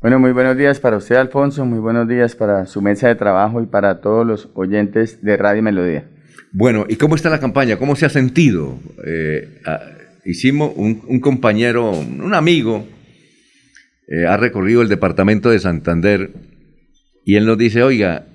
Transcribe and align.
Bueno, 0.00 0.20
muy 0.20 0.30
buenos 0.30 0.56
días 0.56 0.78
para 0.78 0.96
usted, 0.96 1.16
Alfonso, 1.16 1.66
muy 1.66 1.80
buenos 1.80 2.06
días 2.06 2.36
para 2.36 2.66
su 2.66 2.80
mesa 2.80 3.08
de 3.08 3.16
trabajo 3.16 3.60
y 3.60 3.66
para 3.66 4.00
todos 4.00 4.24
los 4.24 4.48
oyentes 4.54 5.24
de 5.24 5.36
Radio 5.36 5.60
Melodía. 5.60 6.04
Bueno, 6.52 6.86
¿y 6.88 6.94
cómo 6.94 7.16
está 7.16 7.30
la 7.30 7.40
campaña? 7.40 7.78
¿Cómo 7.78 7.96
se 7.96 8.06
ha 8.06 8.08
sentido? 8.08 8.78
Eh, 9.04 9.60
hicimos 10.24 10.70
un, 10.76 11.18
compañero, 11.18 11.90
un 11.90 12.32
amigo, 12.32 12.86
eh, 14.06 14.24
ha 14.24 14.36
recorrido 14.36 14.82
el 14.82 14.88
departamento 14.88 15.50
de 15.50 15.58
Santander 15.58 16.30
y 17.24 17.34
él 17.34 17.44
nos 17.44 17.58
dice, 17.58 17.82
oiga, 17.82 18.26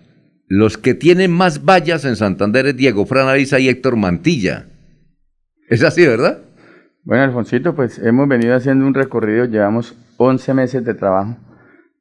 los 0.49 0.77
que 0.77 0.95
tienen 0.95 1.31
más 1.31 1.63
vallas 1.63 2.03
en 2.03 2.17
Santander 2.17 2.65
es 2.65 2.75
Diego 2.75 3.05
Fran 3.05 3.29
Ariza 3.29 3.61
y 3.61 3.69
Héctor 3.69 3.95
Mantilla. 3.95 4.65
Es 5.69 5.81
así, 5.81 6.05
¿verdad? 6.05 6.41
Bueno, 7.05 7.23
Alfonsito, 7.23 7.73
pues 7.73 7.99
hemos 7.99 8.27
venido 8.27 8.53
haciendo 8.53 8.85
un 8.85 8.93
recorrido, 8.93 9.45
llevamos 9.45 9.95
11 10.17 10.53
meses 10.55 10.83
de 10.83 10.93
trabajo 10.93 11.37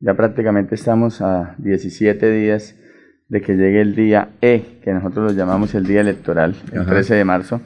ya 0.02 0.14
prácticamente 0.14 0.74
estamos 0.74 1.22
a 1.22 1.54
17 1.58 2.30
días 2.32 2.76
de 3.29 3.40
que 3.40 3.54
llegue 3.54 3.80
el 3.80 3.94
día 3.94 4.30
E, 4.43 4.80
que 4.82 4.93
nosotros 4.93 5.32
lo 5.32 5.38
llamamos 5.38 5.74
el 5.76 5.86
día 5.86 6.00
electoral, 6.00 6.56
el 6.72 6.84
13 6.84 7.14
de 7.14 7.24
marzo. 7.24 7.60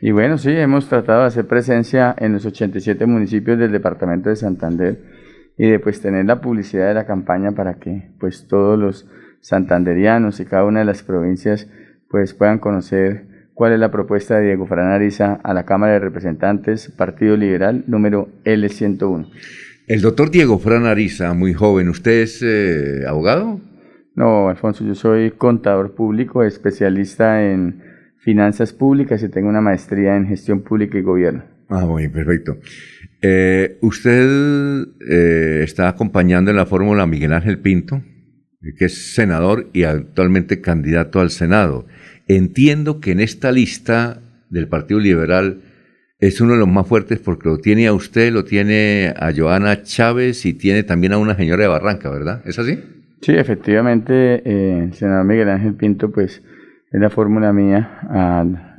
Y 0.00 0.12
bueno, 0.12 0.38
sí, 0.38 0.50
hemos 0.50 0.88
tratado 0.88 1.22
de 1.22 1.26
hacer 1.26 1.46
presencia 1.46 2.14
en 2.16 2.32
los 2.32 2.46
87 2.46 3.04
municipios 3.06 3.58
del 3.58 3.72
departamento 3.72 4.30
de 4.30 4.36
Santander 4.36 5.00
y 5.58 5.68
de 5.70 5.80
pues 5.80 6.00
tener 6.00 6.24
la 6.24 6.40
publicidad 6.40 6.86
de 6.86 6.94
la 6.94 7.04
campaña 7.04 7.50
para 7.50 7.74
que 7.74 8.10
pues 8.18 8.46
todos 8.46 8.78
los 8.78 9.08
santanderianos 9.40 10.38
y 10.38 10.44
cada 10.44 10.64
una 10.64 10.80
de 10.80 10.86
las 10.86 11.02
provincias 11.02 11.68
pues 12.08 12.32
puedan 12.32 12.58
conocer 12.58 13.26
cuál 13.54 13.72
es 13.72 13.80
la 13.80 13.90
propuesta 13.90 14.36
de 14.36 14.46
Diego 14.46 14.66
Franariza 14.66 15.40
a 15.42 15.52
la 15.52 15.64
Cámara 15.64 15.94
de 15.94 15.98
Representantes, 15.98 16.90
Partido 16.96 17.36
Liberal, 17.36 17.84
número 17.88 18.28
L101. 18.44 19.26
El 19.88 20.00
doctor 20.00 20.30
Diego 20.30 20.58
Fran 20.60 20.86
Ariza, 20.86 21.34
muy 21.34 21.54
joven, 21.54 21.88
¿usted 21.88 22.22
es 22.22 22.40
eh, 22.42 23.04
abogado? 23.06 23.60
No, 24.14 24.48
Alfonso, 24.48 24.84
yo 24.84 24.94
soy 24.94 25.32
contador 25.32 25.94
público, 25.94 26.44
especialista 26.44 27.44
en 27.44 27.82
finanzas 28.18 28.72
públicas 28.72 29.22
y 29.22 29.28
tengo 29.28 29.48
una 29.48 29.60
maestría 29.60 30.16
en 30.16 30.28
gestión 30.28 30.62
pública 30.62 30.98
y 30.98 31.02
gobierno. 31.02 31.44
Ah, 31.68 31.84
muy 31.84 32.08
perfecto. 32.08 32.58
Eh, 33.22 33.78
usted 33.80 34.86
eh, 35.08 35.62
está 35.64 35.88
acompañando 35.88 36.52
en 36.52 36.58
la 36.58 36.66
fórmula 36.66 37.02
a 37.02 37.06
Miguel 37.06 37.32
Ángel 37.32 37.58
Pinto, 37.58 38.02
que 38.78 38.84
es 38.84 39.14
senador 39.14 39.68
y 39.72 39.82
actualmente 39.82 40.60
candidato 40.60 41.18
al 41.18 41.30
Senado. 41.30 41.86
Entiendo 42.28 43.00
que 43.00 43.10
en 43.10 43.20
esta 43.20 43.50
lista 43.50 44.22
del 44.48 44.68
Partido 44.68 45.00
Liberal 45.00 45.62
es 46.22 46.40
uno 46.40 46.52
de 46.52 46.60
los 46.60 46.68
más 46.68 46.86
fuertes 46.86 47.18
porque 47.18 47.48
lo 47.48 47.58
tiene 47.58 47.88
a 47.88 47.92
usted, 47.92 48.32
lo 48.32 48.44
tiene 48.44 49.12
a 49.18 49.32
Joana 49.36 49.82
Chávez 49.82 50.46
y 50.46 50.54
tiene 50.54 50.84
también 50.84 51.12
a 51.14 51.18
una 51.18 51.34
señora 51.34 51.62
de 51.62 51.68
Barranca, 51.68 52.10
¿verdad? 52.10 52.42
¿Es 52.44 52.60
así? 52.60 52.78
Sí, 53.20 53.32
efectivamente, 53.32 54.40
eh, 54.44 54.84
el 54.84 54.94
senador 54.94 55.24
Miguel 55.24 55.48
Ángel 55.48 55.74
Pinto, 55.74 56.12
pues 56.12 56.40
es 56.92 57.00
la 57.00 57.10
fórmula 57.10 57.52
mía 57.52 57.98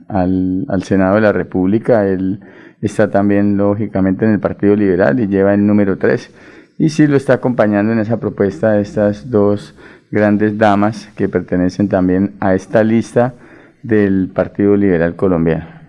al, 0.08 0.66
al, 0.70 0.84
Senado 0.84 1.16
de 1.16 1.22
la 1.22 1.34
República. 1.34 2.08
Él 2.08 2.40
está 2.82 3.12
también, 3.12 3.58
lógicamente, 3.58 4.24
en 4.24 4.32
el 4.32 4.40
Partido 4.40 4.78
Liberal 4.78 5.20
y 5.20 5.28
lleva 5.28 5.54
el 5.54 5.68
número 5.68 5.98
3. 5.98 6.32
Y 6.78 6.90
sí 6.92 7.08
lo 7.08 7.18
está 7.18 7.34
acompañando 7.34 7.92
en 7.92 8.00
esa 8.00 8.22
propuesta 8.22 8.72
de 8.72 8.84
estas 8.84 9.30
dos 9.30 9.76
grandes 10.12 10.58
damas 10.58 11.10
que 11.18 11.28
pertenecen 11.28 11.90
también 11.90 12.36
a 12.40 12.56
esta 12.56 12.86
lista 12.86 13.34
del 13.82 14.30
Partido 14.34 14.78
Liberal 14.78 15.18
Colombiano. 15.18 15.83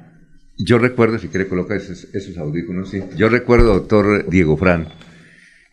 Yo 0.56 0.78
recuerdo, 0.78 1.18
si 1.18 1.28
quiere 1.28 1.48
colocar 1.48 1.76
esos, 1.76 2.38
audífonos, 2.38 2.90
sí. 2.90 3.02
Yo 3.16 3.28
recuerdo, 3.28 3.74
doctor 3.74 4.28
Diego 4.28 4.56
Fran, 4.56 4.88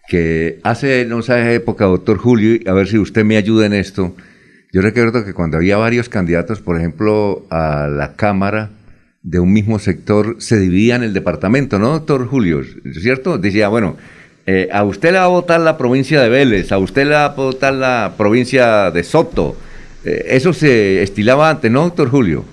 que 0.08 0.60
hace, 0.64 1.06
no 1.06 1.22
sé, 1.22 1.54
época, 1.54 1.86
doctor 1.86 2.18
Julio, 2.18 2.60
a 2.66 2.74
ver 2.74 2.88
si 2.88 2.98
usted 2.98 3.24
me 3.24 3.38
ayuda 3.38 3.68
en 3.68 3.74
esto. 3.74 4.16
Yo 4.74 4.82
recuerdo 4.82 5.24
que 5.24 5.34
cuando 5.34 5.58
había 5.58 5.78
varios 5.78 6.10
candidatos, 6.10 6.62
por 6.62 6.78
ejemplo, 6.78 7.46
a 7.50 7.88
la 7.88 8.16
Cámara 8.16 8.72
de 9.22 9.40
un 9.40 9.54
mismo 9.54 9.78
sector, 9.78 10.38
se 10.40 10.58
dividían 10.60 11.04
el 11.04 11.14
departamento, 11.14 11.78
¿no, 11.78 11.90
doctor 11.90 12.26
Julio? 12.28 12.64
¿Cierto? 12.94 13.38
Decía, 13.38 13.68
bueno, 13.68 13.98
eh, 14.48 14.70
a 14.72 14.84
usted 14.84 15.12
le 15.12 15.20
va 15.20 15.26
a 15.26 15.28
votar 15.28 15.62
la 15.62 15.78
provincia 15.78 16.20
de 16.22 16.30
Vélez, 16.30 16.72
a 16.72 16.80
usted 16.80 17.04
le 17.04 17.12
va 17.12 17.26
a 17.26 17.36
votar 17.36 17.74
la 17.74 18.16
provincia 18.18 18.90
de 18.90 19.04
Soto. 19.04 19.56
Eh, 20.04 20.26
eso 20.30 20.54
se 20.54 21.04
estilaba 21.04 21.52
antes, 21.52 21.72
¿no, 21.72 21.84
doctor 21.84 22.10
Julio? 22.10 22.44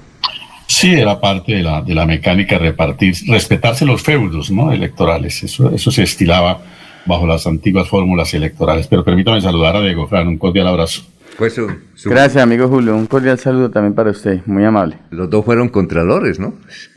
Sí, 0.79 0.93
era 0.93 1.21
parte 1.21 1.57
de 1.57 1.63
la, 1.65 1.83
de 1.83 1.93
la 1.93 2.07
mecánica 2.07 2.57
repartir, 2.57 3.13
respetarse 3.27 3.85
los 3.85 4.01
feudos 4.01 4.49
¿no? 4.49 4.71
electorales. 4.71 5.43
Eso, 5.43 5.75
eso 5.75 5.91
se 5.91 6.05
estilaba 6.05 6.61
bajo 7.05 7.27
las 7.27 7.49
antiguas 7.49 7.89
fórmulas 7.89 8.33
electorales. 8.33 8.87
Pero 8.87 9.03
permítame 9.03 9.41
saludar 9.41 9.75
a 9.75 9.81
Diego 9.81 10.07
Fran, 10.07 10.29
un 10.29 10.39
cordial 10.39 10.69
abrazo. 10.69 11.03
Pues 11.37 11.61
Gracias, 12.05 12.41
amigo 12.41 12.69
Julio. 12.69 12.95
Un 12.97 13.07
cordial 13.07 13.41
saludo 13.41 13.71
también 13.71 13.93
para 13.93 14.13
usted. 14.13 14.41
Muy 14.47 14.65
amable. 14.65 14.99
Los 15.11 15.29
dos 15.29 15.45
fueron 15.45 15.69
contralores, 15.69 16.39
¿no? 16.39 16.55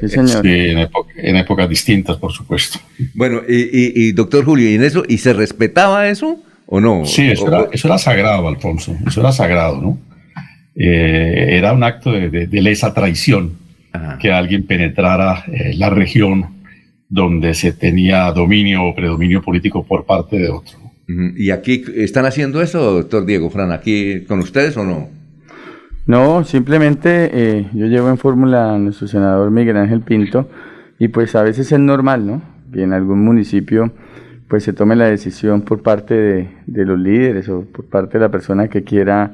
sí, 0.00 0.08
señor. 0.08 0.42
Sí, 0.42 0.74
en, 1.16 1.36
épocas 1.36 1.68
distintas, 1.68 2.16
por 2.16 2.32
supuesto. 2.32 2.78
Bueno, 3.12 3.42
y, 3.46 4.08
y, 4.08 4.12
doctor 4.12 4.46
Julio, 4.46 4.70
¿y 4.70 4.76
en 4.76 4.84
eso, 4.84 5.02
y 5.06 5.18
se 5.18 5.34
respetaba 5.34 6.08
eso 6.08 6.38
o 6.64 6.80
no? 6.80 7.04
Sí, 7.04 7.30
eso, 7.30 7.48
era, 7.48 7.68
eso 7.70 7.88
era 7.88 7.98
sagrado, 7.98 8.48
Alfonso. 8.48 8.96
Eso 9.06 9.20
era 9.20 9.32
sagrado, 9.32 9.78
¿no? 9.78 9.98
Eh, 10.74 11.56
era 11.58 11.72
un 11.72 11.84
acto 11.84 12.12
de, 12.12 12.48
lesa 12.62 12.94
traición 12.94 13.60
que 14.18 14.32
alguien 14.32 14.66
penetrara 14.66 15.44
eh, 15.46 15.74
la 15.76 15.90
región 15.90 16.46
donde 17.08 17.52
se 17.52 17.72
tenía 17.72 18.32
dominio 18.32 18.84
o 18.84 18.94
predominio 18.94 19.42
político 19.42 19.84
por 19.84 20.06
parte 20.06 20.38
de 20.38 20.48
otro. 20.48 20.78
¿Y 21.36 21.50
aquí 21.50 21.84
están 21.96 22.24
haciendo 22.24 22.62
eso, 22.62 22.92
doctor 22.94 23.26
Diego 23.26 23.50
Fran, 23.50 23.70
aquí 23.70 24.22
con 24.22 24.38
ustedes 24.38 24.76
o 24.78 24.84
no? 24.84 25.08
No, 26.06 26.42
simplemente 26.44 27.30
eh, 27.32 27.66
yo 27.74 27.86
llevo 27.86 28.08
en 28.08 28.16
fórmula 28.16 28.74
a 28.74 28.78
nuestro 28.78 29.06
senador 29.06 29.50
Miguel 29.50 29.76
Ángel 29.76 30.00
Pinto 30.00 30.48
y 30.98 31.08
pues 31.08 31.34
a 31.36 31.42
veces 31.42 31.70
es 31.70 31.78
normal, 31.78 32.26
¿no? 32.26 32.42
Que 32.72 32.82
en 32.82 32.94
algún 32.94 33.22
municipio 33.22 33.92
pues 34.48 34.64
se 34.64 34.72
tome 34.72 34.96
la 34.96 35.06
decisión 35.06 35.62
por 35.62 35.82
parte 35.82 36.14
de, 36.14 36.48
de 36.66 36.84
los 36.84 36.98
líderes 36.98 37.48
o 37.48 37.62
por 37.62 37.84
parte 37.86 38.18
de 38.18 38.24
la 38.24 38.30
persona 38.30 38.68
que 38.68 38.84
quiera 38.84 39.32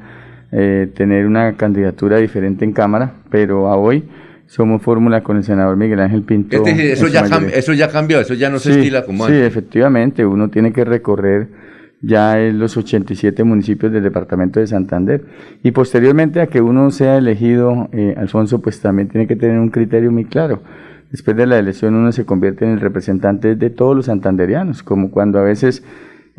eh, 0.53 0.89
tener 0.95 1.27
una 1.27 1.57
candidatura 1.57 2.19
diferente 2.19 2.65
en 2.65 2.73
Cámara, 2.73 3.15
pero 3.31 3.69
a 3.69 3.77
hoy 3.77 4.05
somos 4.47 4.81
fórmula 4.81 5.23
con 5.23 5.37
el 5.37 5.45
senador 5.45 5.77
Miguel 5.77 6.01
Ángel 6.01 6.23
Pinto. 6.23 6.65
eso, 6.67 7.07
ya 7.09 7.21
eso 7.53 7.73
ya 7.75 7.89
cambió, 7.89 8.21
eso 8.21 8.35
ya 8.35 8.49
no 8.49 8.59
se 8.59 8.73
estila 8.73 9.05
como 9.05 9.25
antes. 9.25 9.39
Sí, 9.39 9.45
efectivamente, 9.45 10.25
uno 10.25 10.49
tiene 10.49 10.73
que 10.73 10.85
recorrer 10.85 11.49
ya 12.01 12.41
en 12.41 12.59
los 12.59 12.77
87 12.77 13.45
municipios 13.45 13.93
del 13.93 14.03
departamento 14.03 14.61
de 14.61 14.67
Santander. 14.67 15.25
Y 15.63 15.73
posteriormente 15.73 16.41
a 16.41 16.47
que 16.47 16.61
uno 16.61 16.91
sea 16.91 17.19
elegido, 17.19 17.89
eh, 17.93 18.15
Alfonso, 18.17 18.61
pues 18.61 18.81
también 18.81 19.09
tiene 19.09 19.27
que 19.27 19.37
tener 19.37 19.59
un 19.59 19.71
criterio 19.71 20.11
muy 20.11 20.25
claro. 20.25 20.63
Después 21.11 21.37
de 21.37 21.47
la 21.47 21.59
elección 21.59 21.95
uno 21.95 22.13
se 22.13 22.25
convierte 22.25 22.65
en 22.65 22.73
el 22.73 22.81
representante 22.81 23.55
de 23.55 23.71
todos 23.71 23.97
los 23.97 24.07
santanderianos, 24.07 24.83
como 24.83 25.11
cuando 25.11 25.39
a 25.39 25.43
veces 25.43 25.83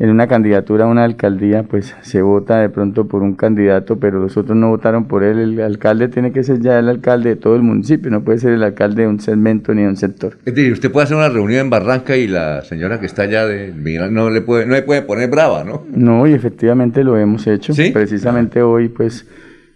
en 0.00 0.08
una 0.08 0.26
candidatura 0.26 0.86
a 0.86 0.88
una 0.88 1.04
alcaldía, 1.04 1.62
pues 1.64 1.94
se 2.00 2.22
vota 2.22 2.58
de 2.58 2.70
pronto 2.70 3.06
por 3.06 3.22
un 3.22 3.34
candidato, 3.34 4.00
pero 4.00 4.18
los 4.18 4.34
otros 4.38 4.56
no 4.56 4.70
votaron 4.70 5.04
por 5.04 5.22
él. 5.22 5.38
El 5.38 5.60
alcalde 5.60 6.08
tiene 6.08 6.32
que 6.32 6.42
ser 6.42 6.60
ya 6.60 6.78
el 6.78 6.88
alcalde 6.88 7.28
de 7.28 7.36
todo 7.36 7.54
el 7.54 7.60
municipio, 7.60 8.10
no 8.10 8.22
puede 8.22 8.38
ser 8.38 8.52
el 8.54 8.62
alcalde 8.62 9.02
de 9.02 9.08
un 9.08 9.20
segmento 9.20 9.74
ni 9.74 9.82
de 9.82 9.88
un 9.88 9.98
sector. 9.98 10.38
Es 10.46 10.54
decir, 10.54 10.72
usted 10.72 10.90
puede 10.90 11.04
hacer 11.04 11.18
una 11.18 11.28
reunión 11.28 11.60
en 11.60 11.70
Barranca 11.70 12.16
y 12.16 12.26
la 12.28 12.62
señora 12.62 12.98
que 12.98 13.04
está 13.04 13.22
allá 13.22 13.44
de 13.44 13.74
no 14.10 14.30
le 14.30 14.40
puede, 14.40 14.64
no 14.64 14.72
le 14.72 14.80
puede 14.80 15.02
poner 15.02 15.28
brava, 15.28 15.64
¿no? 15.64 15.84
No, 15.94 16.26
y 16.26 16.32
efectivamente 16.32 17.04
lo 17.04 17.18
hemos 17.18 17.46
hecho. 17.46 17.74
Precisamente 17.92 18.62
hoy, 18.62 18.88
pues, 18.88 19.26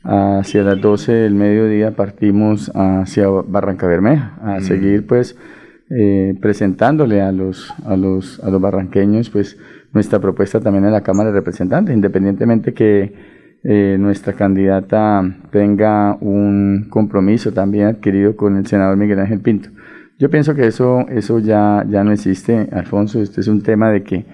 hacia 0.04 0.62
las 0.62 0.80
12 0.80 1.12
del 1.12 1.34
mediodía 1.34 1.90
partimos 1.90 2.72
hacia 2.74 3.28
Barranca 3.28 3.86
Bermeja, 3.86 4.38
a 4.42 4.60
mm. 4.60 4.62
seguir, 4.62 5.06
pues, 5.06 5.36
eh, 5.90 6.34
presentándole 6.40 7.20
a 7.20 7.30
los, 7.30 7.74
a 7.84 7.94
los, 7.94 8.40
a 8.42 8.48
los 8.48 8.58
barranqueños, 8.58 9.28
pues, 9.28 9.58
nuestra 9.94 10.18
propuesta 10.18 10.60
también 10.60 10.84
en 10.84 10.92
la 10.92 11.02
Cámara 11.02 11.30
de 11.30 11.36
Representantes, 11.36 11.94
independientemente 11.94 12.74
que 12.74 13.14
eh, 13.62 13.96
nuestra 13.98 14.34
candidata 14.34 15.22
tenga 15.50 16.18
un 16.20 16.88
compromiso 16.90 17.52
también 17.52 17.86
adquirido 17.86 18.36
con 18.36 18.58
el 18.58 18.66
senador 18.66 18.96
Miguel 18.98 19.20
Ángel 19.20 19.40
Pinto. 19.40 19.70
Yo 20.18 20.28
pienso 20.30 20.54
que 20.54 20.66
eso, 20.66 21.06
eso 21.08 21.38
ya, 21.38 21.84
ya 21.88 22.04
no 22.04 22.12
existe, 22.12 22.68
Alfonso. 22.72 23.22
Este 23.22 23.40
es 23.40 23.48
un 23.48 23.62
tema 23.62 23.90
de 23.90 24.02
que 24.02 24.26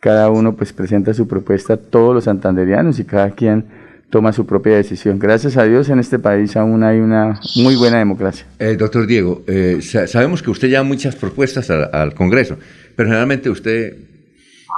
cada 0.00 0.30
uno 0.30 0.56
pues 0.56 0.72
presenta 0.72 1.14
su 1.14 1.28
propuesta, 1.28 1.76
todos 1.76 2.14
los 2.14 2.24
santanderianos 2.24 2.98
y 2.98 3.04
cada 3.04 3.30
quien 3.30 3.66
toma 4.10 4.32
su 4.32 4.46
propia 4.46 4.76
decisión. 4.76 5.18
Gracias 5.18 5.56
a 5.56 5.64
Dios 5.64 5.88
en 5.88 5.98
este 5.98 6.18
país 6.18 6.56
aún 6.56 6.82
hay 6.82 6.98
una 6.98 7.40
muy 7.56 7.76
buena 7.76 7.98
democracia. 7.98 8.44
Eh, 8.58 8.76
doctor 8.76 9.06
Diego, 9.06 9.42
eh, 9.46 9.78
sabemos 9.80 10.42
que 10.42 10.50
usted 10.50 10.68
lleva 10.68 10.82
muchas 10.82 11.16
propuestas 11.16 11.70
al 11.70 12.14
Congreso, 12.14 12.58
pero 12.96 13.08
generalmente 13.08 13.48
usted 13.48 13.96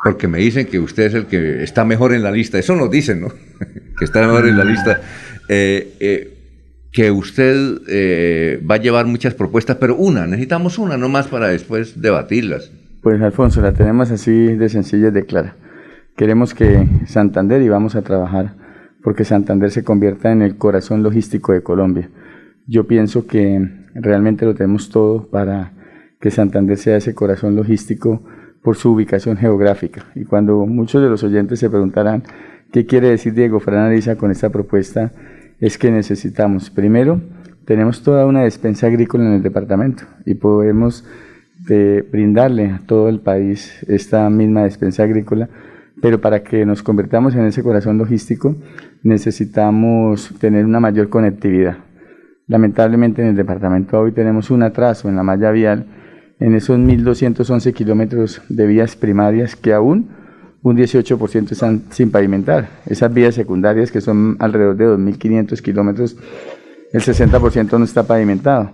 porque 0.04 0.28
me 0.28 0.38
dicen 0.38 0.66
que 0.66 0.78
usted 0.78 1.04
es 1.04 1.14
el 1.14 1.26
que 1.26 1.62
está 1.62 1.86
mejor 1.86 2.12
en 2.12 2.22
la 2.22 2.30
lista. 2.30 2.58
Eso 2.58 2.76
nos 2.76 2.90
dicen, 2.90 3.22
¿no? 3.22 3.28
que 3.98 4.04
está 4.04 4.20
mejor 4.20 4.46
en 4.46 4.58
la 4.58 4.64
lista. 4.64 5.00
Eh, 5.48 5.94
eh, 5.98 6.30
que 6.92 7.10
usted 7.10 7.78
eh, 7.88 8.62
va 8.70 8.76
a 8.76 8.78
llevar 8.78 9.06
muchas 9.06 9.34
propuestas, 9.34 9.78
pero 9.78 9.96
una, 9.96 10.26
necesitamos 10.26 10.78
una 10.78 10.98
nomás 10.98 11.26
para 11.26 11.48
después 11.48 12.00
debatirlas. 12.00 12.70
Pues 13.02 13.20
Alfonso, 13.20 13.62
la 13.62 13.72
tenemos 13.72 14.10
así 14.10 14.54
de 14.54 14.68
sencilla 14.68 15.08
y 15.08 15.10
de 15.10 15.24
clara. 15.24 15.56
Queremos 16.16 16.54
que 16.54 16.86
Santander, 17.06 17.62
y 17.62 17.68
vamos 17.68 17.96
a 17.96 18.02
trabajar 18.02 18.54
porque 19.02 19.24
Santander 19.24 19.70
se 19.70 19.84
convierta 19.84 20.32
en 20.32 20.42
el 20.42 20.56
corazón 20.56 21.02
logístico 21.02 21.52
de 21.52 21.62
Colombia. 21.62 22.10
Yo 22.66 22.86
pienso 22.86 23.26
que 23.26 23.68
realmente 23.94 24.44
lo 24.44 24.54
tenemos 24.54 24.90
todo 24.90 25.28
para 25.28 25.72
que 26.20 26.30
Santander 26.30 26.78
sea 26.78 26.98
ese 26.98 27.14
corazón 27.14 27.56
logístico 27.56 28.22
por 28.64 28.76
su 28.76 28.90
ubicación 28.93 29.37
geográfica. 29.37 30.06
Y 30.14 30.25
cuando 30.25 30.64
muchos 30.64 31.02
de 31.02 31.11
los 31.11 31.22
oyentes 31.22 31.61
se 31.61 31.69
preguntarán 31.69 32.22
qué 32.72 32.87
quiere 32.87 33.11
decir 33.11 33.34
Diego 33.34 33.61
Fran 33.61 33.94
con 34.16 34.31
esta 34.31 34.49
propuesta, 34.49 35.12
es 35.61 35.76
que 35.76 35.90
necesitamos, 35.90 36.70
primero, 36.70 37.20
tenemos 37.66 38.02
toda 38.02 38.25
una 38.25 38.43
despensa 38.43 38.87
agrícola 38.87 39.26
en 39.26 39.34
el 39.34 39.43
departamento 39.43 40.05
y 40.25 40.34
podemos 40.34 41.05
eh, 41.69 42.08
brindarle 42.11 42.70
a 42.70 42.81
todo 42.87 43.11
el 43.11 43.20
país 43.20 43.84
esta 43.87 44.28
misma 44.31 44.64
despensa 44.64 45.02
agrícola, 45.02 45.50
pero 46.00 46.22
para 46.22 46.43
que 46.43 46.64
nos 46.64 46.82
convertamos 46.82 47.34
en 47.34 47.44
ese 47.44 47.62
corazón 47.62 47.99
logístico 47.99 48.56
necesitamos 49.02 50.34
tener 50.40 50.64
una 50.64 50.81
mayor 50.81 51.10
conectividad. 51.10 51.76
Lamentablemente 52.46 53.20
en 53.20 53.28
el 53.28 53.37
departamento 53.37 54.00
hoy 54.00 54.12
tenemos 54.12 54.50
un 54.50 54.62
atraso 54.62 55.10
en 55.10 55.17
la 55.17 55.22
malla 55.22 55.50
vial 55.50 55.87
en 56.44 56.55
esos 56.55 56.79
1.211 56.79 57.73
kilómetros 57.73 58.43
de 58.50 58.67
vías 58.67 58.96
primarias 58.96 59.56
que 59.56 59.73
aún 59.73 60.11
un 60.62 60.76
18% 60.76 61.52
están 61.52 61.85
sin 61.88 62.11
pavimentar. 62.11 62.69
Esas 62.85 63.14
vías 63.14 63.35
secundarias, 63.35 63.91
que 63.91 64.02
son 64.02 64.37
alrededor 64.38 64.76
de 64.76 64.87
2.500 64.88 65.62
kilómetros, 65.62 66.17
el 66.93 67.00
60% 67.00 67.79
no 67.79 67.85
está 67.85 68.02
pavimentado. 68.02 68.73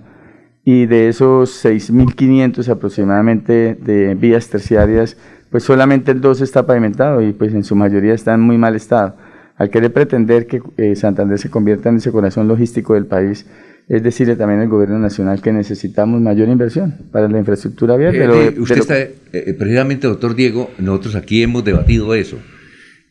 Y 0.64 0.86
de 0.86 1.08
esos 1.08 1.64
6.500 1.64 2.68
aproximadamente 2.68 3.78
de 3.80 4.16
vías 4.16 4.48
terciarias, 4.48 5.16
pues 5.52 5.62
solamente 5.62 6.10
el 6.10 6.20
2 6.20 6.40
está 6.40 6.66
pavimentado 6.66 7.22
y 7.22 7.32
pues 7.32 7.54
en 7.54 7.62
su 7.62 7.76
mayoría 7.76 8.14
está 8.14 8.34
en 8.34 8.40
muy 8.40 8.58
mal 8.58 8.74
estado. 8.74 9.14
Al 9.56 9.70
querer 9.70 9.92
pretender 9.92 10.48
que 10.48 10.60
eh, 10.76 10.96
Santander 10.96 11.38
se 11.38 11.50
convierta 11.50 11.88
en 11.88 11.98
ese 11.98 12.10
corazón 12.10 12.48
logístico 12.48 12.94
del 12.94 13.06
país, 13.06 13.46
es 13.90 14.04
decirle 14.04 14.36
también 14.36 14.60
al 14.60 14.68
gobierno 14.68 15.00
nacional 15.00 15.42
que 15.42 15.52
necesitamos 15.52 16.20
mayor 16.20 16.48
inversión 16.48 16.94
para 17.10 17.28
la 17.28 17.40
infraestructura 17.40 17.96
vial. 17.96 18.14
Eh, 18.14 18.54
usted 18.56 18.78
está, 18.78 18.96
eh, 18.96 19.56
precisamente, 19.58 20.06
doctor 20.06 20.36
Diego, 20.36 20.70
nosotros 20.78 21.16
aquí 21.16 21.42
hemos 21.42 21.64
debatido 21.64 22.14
eso. 22.14 22.38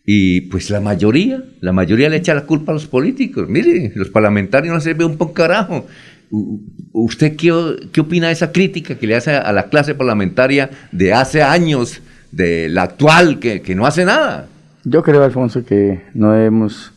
Y 0.05 0.41
pues 0.41 0.69
la 0.69 0.79
mayoría, 0.79 1.43
la 1.59 1.73
mayoría 1.73 2.07
le 2.07 2.15
echa 2.15 2.33
la 2.33 2.45
culpa 2.45 2.71
a 2.71 2.75
los 2.75 2.87
políticos. 2.87 3.49
Mire, 3.49 3.91
los 3.93 4.09
parlamentarios 4.09 4.73
no 4.73 4.79
se 4.79 4.93
ve 4.93 5.03
un 5.03 5.17
poco 5.17 5.33
carajo. 5.33 5.85
¿Usted 6.93 7.35
qué, 7.35 7.51
qué 7.91 7.99
opina 7.99 8.27
de 8.27 8.33
esa 8.33 8.53
crítica 8.53 8.95
que 8.95 9.05
le 9.05 9.15
hace 9.15 9.31
a 9.31 9.51
la 9.51 9.63
clase 9.63 9.95
parlamentaria 9.95 10.69
de 10.93 11.11
hace 11.11 11.43
años, 11.43 12.01
de 12.31 12.69
la 12.69 12.83
actual, 12.83 13.39
que, 13.39 13.61
que 13.61 13.75
no 13.75 13.85
hace 13.85 14.05
nada? 14.05 14.47
Yo 14.85 15.03
creo, 15.03 15.23
Alfonso, 15.23 15.65
que 15.65 16.03
no 16.13 16.31
debemos 16.31 16.93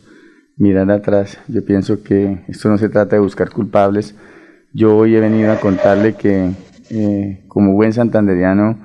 mirar 0.63 0.89
atrás. 0.89 1.37
Yo 1.47 1.63
pienso 1.63 2.01
que 2.01 2.39
esto 2.47 2.69
no 2.69 2.77
se 2.77 2.89
trata 2.89 3.17
de 3.17 3.21
buscar 3.21 3.51
culpables. 3.51 4.15
Yo 4.73 4.95
hoy 4.97 5.15
he 5.15 5.19
venido 5.19 5.51
a 5.51 5.59
contarle 5.59 6.13
que 6.13 6.51
eh, 6.89 7.43
como 7.47 7.73
buen 7.73 7.93
santanderiano 7.93 8.77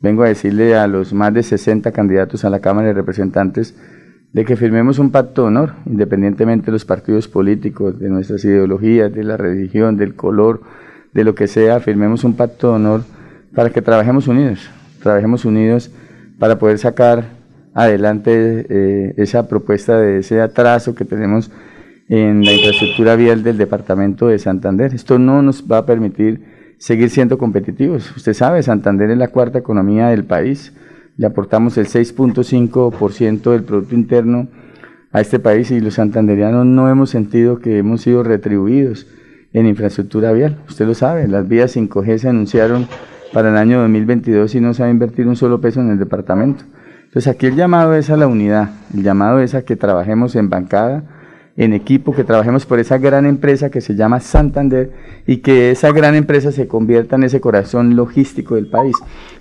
vengo 0.00 0.22
a 0.22 0.28
decirle 0.28 0.76
a 0.76 0.86
los 0.86 1.12
más 1.12 1.34
de 1.34 1.42
60 1.42 1.90
candidatos 1.92 2.44
a 2.44 2.50
la 2.50 2.60
Cámara 2.60 2.88
de 2.88 2.94
Representantes 2.94 3.76
de 4.32 4.44
que 4.44 4.56
firmemos 4.56 4.98
un 4.98 5.10
pacto 5.10 5.42
de 5.42 5.48
honor, 5.48 5.72
independientemente 5.86 6.66
de 6.66 6.72
los 6.72 6.84
partidos 6.84 7.26
políticos, 7.26 7.98
de 7.98 8.08
nuestras 8.08 8.44
ideologías, 8.44 9.12
de 9.12 9.24
la 9.24 9.36
religión, 9.36 9.96
del 9.96 10.14
color, 10.14 10.60
de 11.12 11.24
lo 11.24 11.34
que 11.34 11.48
sea, 11.48 11.80
firmemos 11.80 12.22
un 12.22 12.34
pacto 12.34 12.68
de 12.68 12.74
honor 12.74 13.04
para 13.54 13.70
que 13.70 13.82
trabajemos 13.82 14.28
unidos, 14.28 14.70
trabajemos 15.02 15.44
unidos 15.44 15.90
para 16.38 16.58
poder 16.58 16.78
sacar 16.78 17.24
adelante 17.76 18.66
eh, 18.70 19.14
esa 19.18 19.46
propuesta 19.48 20.00
de 20.00 20.20
ese 20.20 20.40
atraso 20.40 20.94
que 20.94 21.04
tenemos 21.04 21.50
en 22.08 22.42
la 22.42 22.52
infraestructura 22.52 23.16
vial 23.16 23.42
del 23.42 23.58
departamento 23.58 24.28
de 24.28 24.38
Santander. 24.38 24.94
Esto 24.94 25.18
no 25.18 25.42
nos 25.42 25.70
va 25.70 25.78
a 25.78 25.86
permitir 25.86 26.40
seguir 26.78 27.10
siendo 27.10 27.36
competitivos. 27.36 28.16
Usted 28.16 28.32
sabe, 28.32 28.62
Santander 28.62 29.10
es 29.10 29.18
la 29.18 29.28
cuarta 29.28 29.58
economía 29.58 30.08
del 30.08 30.24
país. 30.24 30.72
Le 31.18 31.26
aportamos 31.26 31.76
el 31.76 31.86
6.5% 31.86 33.52
del 33.52 33.62
Producto 33.62 33.94
Interno 33.94 34.48
a 35.12 35.20
este 35.20 35.38
país 35.38 35.70
y 35.70 35.80
los 35.80 35.94
santanderianos 35.94 36.64
no 36.64 36.88
hemos 36.88 37.10
sentido 37.10 37.58
que 37.58 37.78
hemos 37.78 38.00
sido 38.00 38.22
retribuidos 38.22 39.06
en 39.52 39.66
infraestructura 39.66 40.32
vial. 40.32 40.58
Usted 40.66 40.86
lo 40.86 40.94
sabe, 40.94 41.28
las 41.28 41.46
vías 41.46 41.76
5G 41.76 42.18
se 42.18 42.28
anunciaron 42.30 42.88
para 43.34 43.50
el 43.50 43.56
año 43.58 43.80
2022 43.80 44.54
y 44.54 44.60
no 44.60 44.72
se 44.72 44.82
va 44.82 44.88
a 44.88 44.90
invertir 44.90 45.26
un 45.28 45.36
solo 45.36 45.60
peso 45.60 45.80
en 45.82 45.90
el 45.90 45.98
departamento. 45.98 46.64
Entonces 47.16 47.34
aquí 47.34 47.46
el 47.46 47.56
llamado 47.56 47.94
es 47.94 48.10
a 48.10 48.16
la 48.18 48.26
unidad, 48.26 48.68
el 48.94 49.02
llamado 49.02 49.40
es 49.40 49.54
a 49.54 49.62
que 49.62 49.74
trabajemos 49.74 50.36
en 50.36 50.50
bancada, 50.50 51.02
en 51.56 51.72
equipo, 51.72 52.14
que 52.14 52.24
trabajemos 52.24 52.66
por 52.66 52.78
esa 52.78 52.98
gran 52.98 53.24
empresa 53.24 53.70
que 53.70 53.80
se 53.80 53.94
llama 53.94 54.20
Santander 54.20 54.90
y 55.26 55.38
que 55.38 55.70
esa 55.70 55.92
gran 55.92 56.14
empresa 56.14 56.52
se 56.52 56.68
convierta 56.68 57.16
en 57.16 57.24
ese 57.24 57.40
corazón 57.40 57.96
logístico 57.96 58.56
del 58.56 58.66
país. 58.66 58.94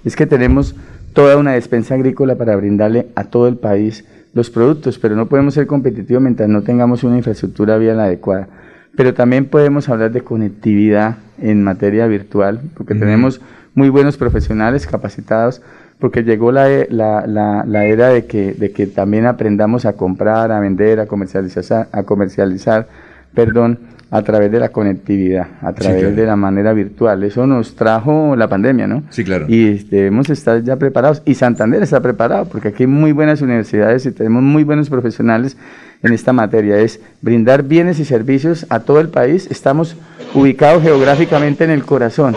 Es 0.06 0.16
que 0.16 0.26
tenemos 0.26 0.74
toda 1.12 1.36
una 1.36 1.52
despensa 1.52 1.96
agrícola 1.96 2.36
para 2.36 2.56
brindarle 2.56 3.08
a 3.14 3.26
todo 3.26 3.50
el 3.50 3.58
país 3.58 4.06
los 4.34 4.50
productos, 4.50 4.98
pero 4.98 5.18
no 5.18 5.26
podemos 5.26 5.54
ser 5.54 5.68
competitivos 5.68 6.24
mientras 6.24 6.48
no 6.48 6.62
tengamos 6.62 7.04
una 7.04 7.18
infraestructura 7.18 7.78
vial 7.78 8.00
adecuada. 8.00 8.48
Pero 8.96 9.14
también 9.14 9.48
podemos 9.48 9.90
hablar 9.90 10.14
de 10.14 10.22
conectividad 10.22 11.18
en 11.42 11.62
materia 11.62 12.08
virtual, 12.08 12.62
porque 12.74 12.96
tenemos 12.96 13.42
muy 13.74 13.90
buenos 13.90 14.16
profesionales 14.16 14.88
capacitados 14.88 15.62
porque 16.00 16.24
llegó 16.24 16.52
la, 16.52 16.68
la, 16.90 17.64
la, 17.66 17.86
era 17.86 18.10
de 18.10 18.26
que, 18.26 18.54
de 18.54 18.72
que 18.72 18.88
también 18.88 19.26
aprendamos 19.26 19.86
a 19.86 19.94
comprar, 19.94 20.52
a 20.52 20.60
vender, 20.60 21.00
a 21.00 21.06
comercializar, 21.06 21.88
a 21.92 22.04
comercializar 22.04 22.88
perdón, 23.34 23.80
a 24.10 24.22
través 24.22 24.52
de 24.52 24.60
la 24.60 24.70
conectividad, 24.70 25.48
a 25.62 25.74
través 25.74 26.16
de 26.16 26.26
la 26.26 26.36
manera 26.36 26.74
virtual. 26.74 27.24
Eso 27.24 27.46
nos 27.46 27.76
trajo 27.76 28.36
la 28.36 28.48
pandemia, 28.48 28.88
¿no? 28.88 29.04
Sí, 29.10 29.24
claro. 29.24 29.46
Y 29.50 29.74
debemos 29.74 30.30
estar 30.30 30.64
ya 30.64 30.78
preparados. 30.78 31.22
Y 31.26 31.34
Santander 31.36 31.84
está 31.84 32.00
preparado, 32.00 32.46
porque 32.46 32.70
aquí 32.70 32.84
hay 32.84 32.88
muy 32.88 33.12
buenas 33.12 33.42
universidades 33.42 34.06
y 34.06 34.12
tenemos 34.12 34.42
muy 34.42 34.64
buenos 34.64 34.90
profesionales 34.90 35.58
en 36.02 36.14
esta 36.14 36.32
materia. 36.34 36.78
Es 36.80 37.02
brindar 37.22 37.64
bienes 37.64 38.00
y 38.00 38.06
servicios 38.06 38.66
a 38.70 38.80
todo 38.80 39.02
el 39.02 39.10
país. 39.10 39.48
Estamos 39.52 39.98
ubicados 40.34 40.82
geográficamente 40.82 41.66
en 41.66 41.72
el 41.72 41.84
corazón 41.84 42.36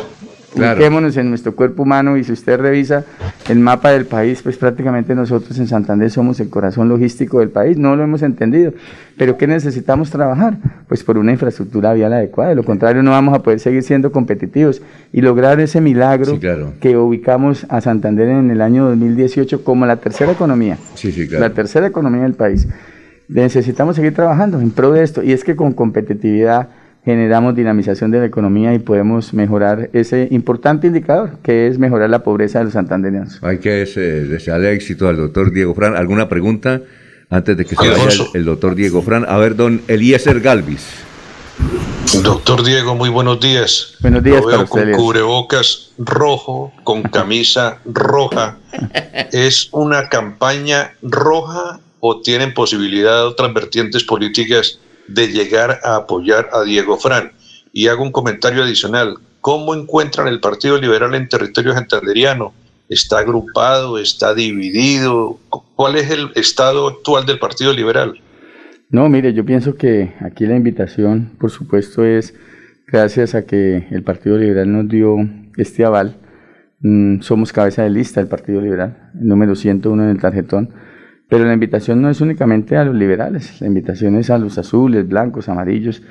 Ubiquémonos 0.59 1.17
en 1.17 1.29
nuestro 1.29 1.55
cuerpo 1.55 1.85
humano 1.85 2.17
y 2.17 2.25
si 2.25 2.33
usted 2.33 2.59
revisa 2.59 3.05
el 3.49 3.59
mapa 3.61 3.91
del 3.91 4.07
país, 4.07 4.43
pues 4.43 4.57
prácticamente 4.57 5.15
nosotros 5.15 5.59
en 5.59 5.67
Santander 5.67 6.11
somos 6.11 6.41
el 6.41 6.51
corazón 6.51 6.89
logístico 6.89 7.41
del 7.41 7.51
país, 7.51 7.79
no 7.79 7.97
lo 7.97 8.05
hemos 8.05 8.23
entendido. 8.23 8.73
Pero 9.17 9.37
¿qué 9.37 9.47
necesitamos 9.47 10.11
trabajar? 10.11 10.59
Pues 10.87 11.03
por 11.03 11.19
una 11.19 11.33
infraestructura 11.33 11.93
vial 11.93 12.13
adecuada, 12.13 12.51
de 12.51 12.57
lo 12.57 12.65
contrario 12.65 13.03
no 13.03 13.11
vamos 13.11 13.35
a 13.35 13.43
poder 13.43 13.61
seguir 13.61 13.83
siendo 13.83 14.13
competitivos. 14.13 14.83
Y 15.13 15.21
lograr 15.21 15.61
ese 15.61 15.81
milagro 15.81 16.39
que 16.81 16.97
ubicamos 16.97 17.67
a 17.69 17.81
Santander 17.81 18.29
en 18.29 18.51
el 18.51 18.61
año 18.61 18.85
2018 18.87 19.65
como 19.65 19.87
la 19.87 19.97
tercera 19.97 20.33
economía, 20.33 20.79
la 21.31 21.51
tercera 21.51 21.87
economía 21.87 22.23
del 22.23 22.35
país. 22.35 22.69
Necesitamos 23.29 23.97
seguir 23.97 24.15
trabajando 24.15 24.61
en 24.61 24.71
pro 24.71 24.93
de 24.93 25.03
esto. 25.03 25.23
Y 25.23 25.33
es 25.33 25.45
que 25.45 25.55
con 25.55 25.73
competitividad 25.73 26.69
generamos 27.05 27.55
dinamización 27.55 28.11
de 28.11 28.19
la 28.19 28.27
economía 28.27 28.75
y 28.75 28.79
podemos 28.79 29.33
mejorar 29.33 29.91
ese 29.93 30.29
importante 30.31 30.89
indicador 30.89 31.39
que 31.43 31.67
es 31.69 31.79
mejorar 31.79 32.11
la 32.11 32.23
pobreza 32.23 32.59
de 32.59 32.67
los 32.67 32.75
santanderianos. 32.75 33.39
Hay 33.43 33.59
que 33.59 33.71
desearle 33.71 34.73
éxito 34.73 35.09
al 35.09 35.17
doctor 35.17 35.53
Diego 35.53 35.75
Fran. 35.75 35.97
¿Alguna 35.97 36.29
pregunta 36.29 36.83
antes 37.31 37.57
de 37.57 37.65
que 37.65 37.77
se 37.77 37.89
vaya 37.89 38.09
el, 38.35 38.45
doctor 38.45 38.75
Diego 38.75 39.03
Fran? 39.03 39.25
A 39.29 39.39
ver, 39.39 39.57
don 39.57 39.81
Eliezer 39.89 40.41
Galvis. 40.41 40.87
Doctor 42.23 42.65
Diego, 42.65 42.95
muy 42.95 43.11
buenos 43.11 43.41
días. 43.41 43.97
Buenos 44.01 44.23
días. 44.23 44.41
Lo 44.41 44.47
veo 44.47 44.67
con 44.67 44.91
cubrebocas 44.93 45.93
rojo, 45.99 46.73
con 46.85 47.03
camisa 47.03 47.79
roja. 47.85 48.59
¿Es 49.33 49.69
una 49.73 50.09
campaña 50.09 50.95
roja 51.03 51.81
o 52.01 52.21
tienen 52.21 52.55
posibilidad 52.55 53.17
de 53.17 53.23
otras 53.23 53.53
vertientes 53.53 54.05
políticas 54.05 54.79
de 55.09 55.29
llegar 55.29 55.81
a 55.83 55.97
apoyar 55.97 56.49
a 56.53 56.63
Diego 56.63 56.97
Fran. 56.97 57.33
Y 57.73 57.89
hago 57.89 58.03
un 58.03 58.13
comentario 58.13 58.63
adicional. 58.63 59.17
¿Cómo 59.41 59.75
encuentran 59.75 60.29
el 60.29 60.41
Partido 60.41 60.79
Liberal 60.79 61.15
en 61.15 61.29
territorio 61.29 61.73
santanderiano? 61.73 62.53
¿Está 62.89 63.19
agrupado? 63.19 63.99
¿Está 63.99 64.35
dividido? 64.35 65.39
¿Cuál 65.75 65.97
es 65.97 66.11
el 66.11 66.31
estado 66.35 66.89
actual 66.89 67.27
del 67.27 67.39
Partido 67.39 67.73
Liberal? 67.73 68.21
No, 68.91 69.09
mire, 69.09 69.35
yo 69.35 69.45
pienso 69.45 69.75
que 69.75 70.15
aquí 70.21 70.47
la 70.47 70.57
invitación, 70.57 71.33
por 71.39 71.51
supuesto, 71.51 72.05
es 72.05 72.35
gracias 72.87 73.35
a 73.35 73.45
que 73.45 73.87
el 73.91 74.03
Partido 74.03 74.39
Liberal 74.39 74.73
nos 74.73 74.89
dio 74.89 75.17
este 75.57 75.85
aval. 75.85 76.17
Mm, 76.81 77.21
somos 77.21 77.53
cabeza 77.53 77.83
de 77.83 77.91
lista 77.91 78.21
del 78.21 78.29
Partido 78.29 78.61
Liberal, 78.61 79.11
número 79.15 79.55
101 79.55 80.05
en 80.05 80.11
el 80.11 80.21
tarjetón 80.21 80.71
pero 81.29 81.45
la 81.45 81.53
invitación 81.53 82.01
no 82.01 82.09
es 82.09 82.21
únicamente 82.21 82.77
a 82.77 82.85
los 82.85 82.95
liberales, 82.95 83.61
la 83.61 83.67
invitación 83.67 84.17
es 84.17 84.31
a 84.31 84.39
los 84.39 84.57
azules, 84.59 85.07
blancos, 85.07 85.49
amarillos. 85.49 86.03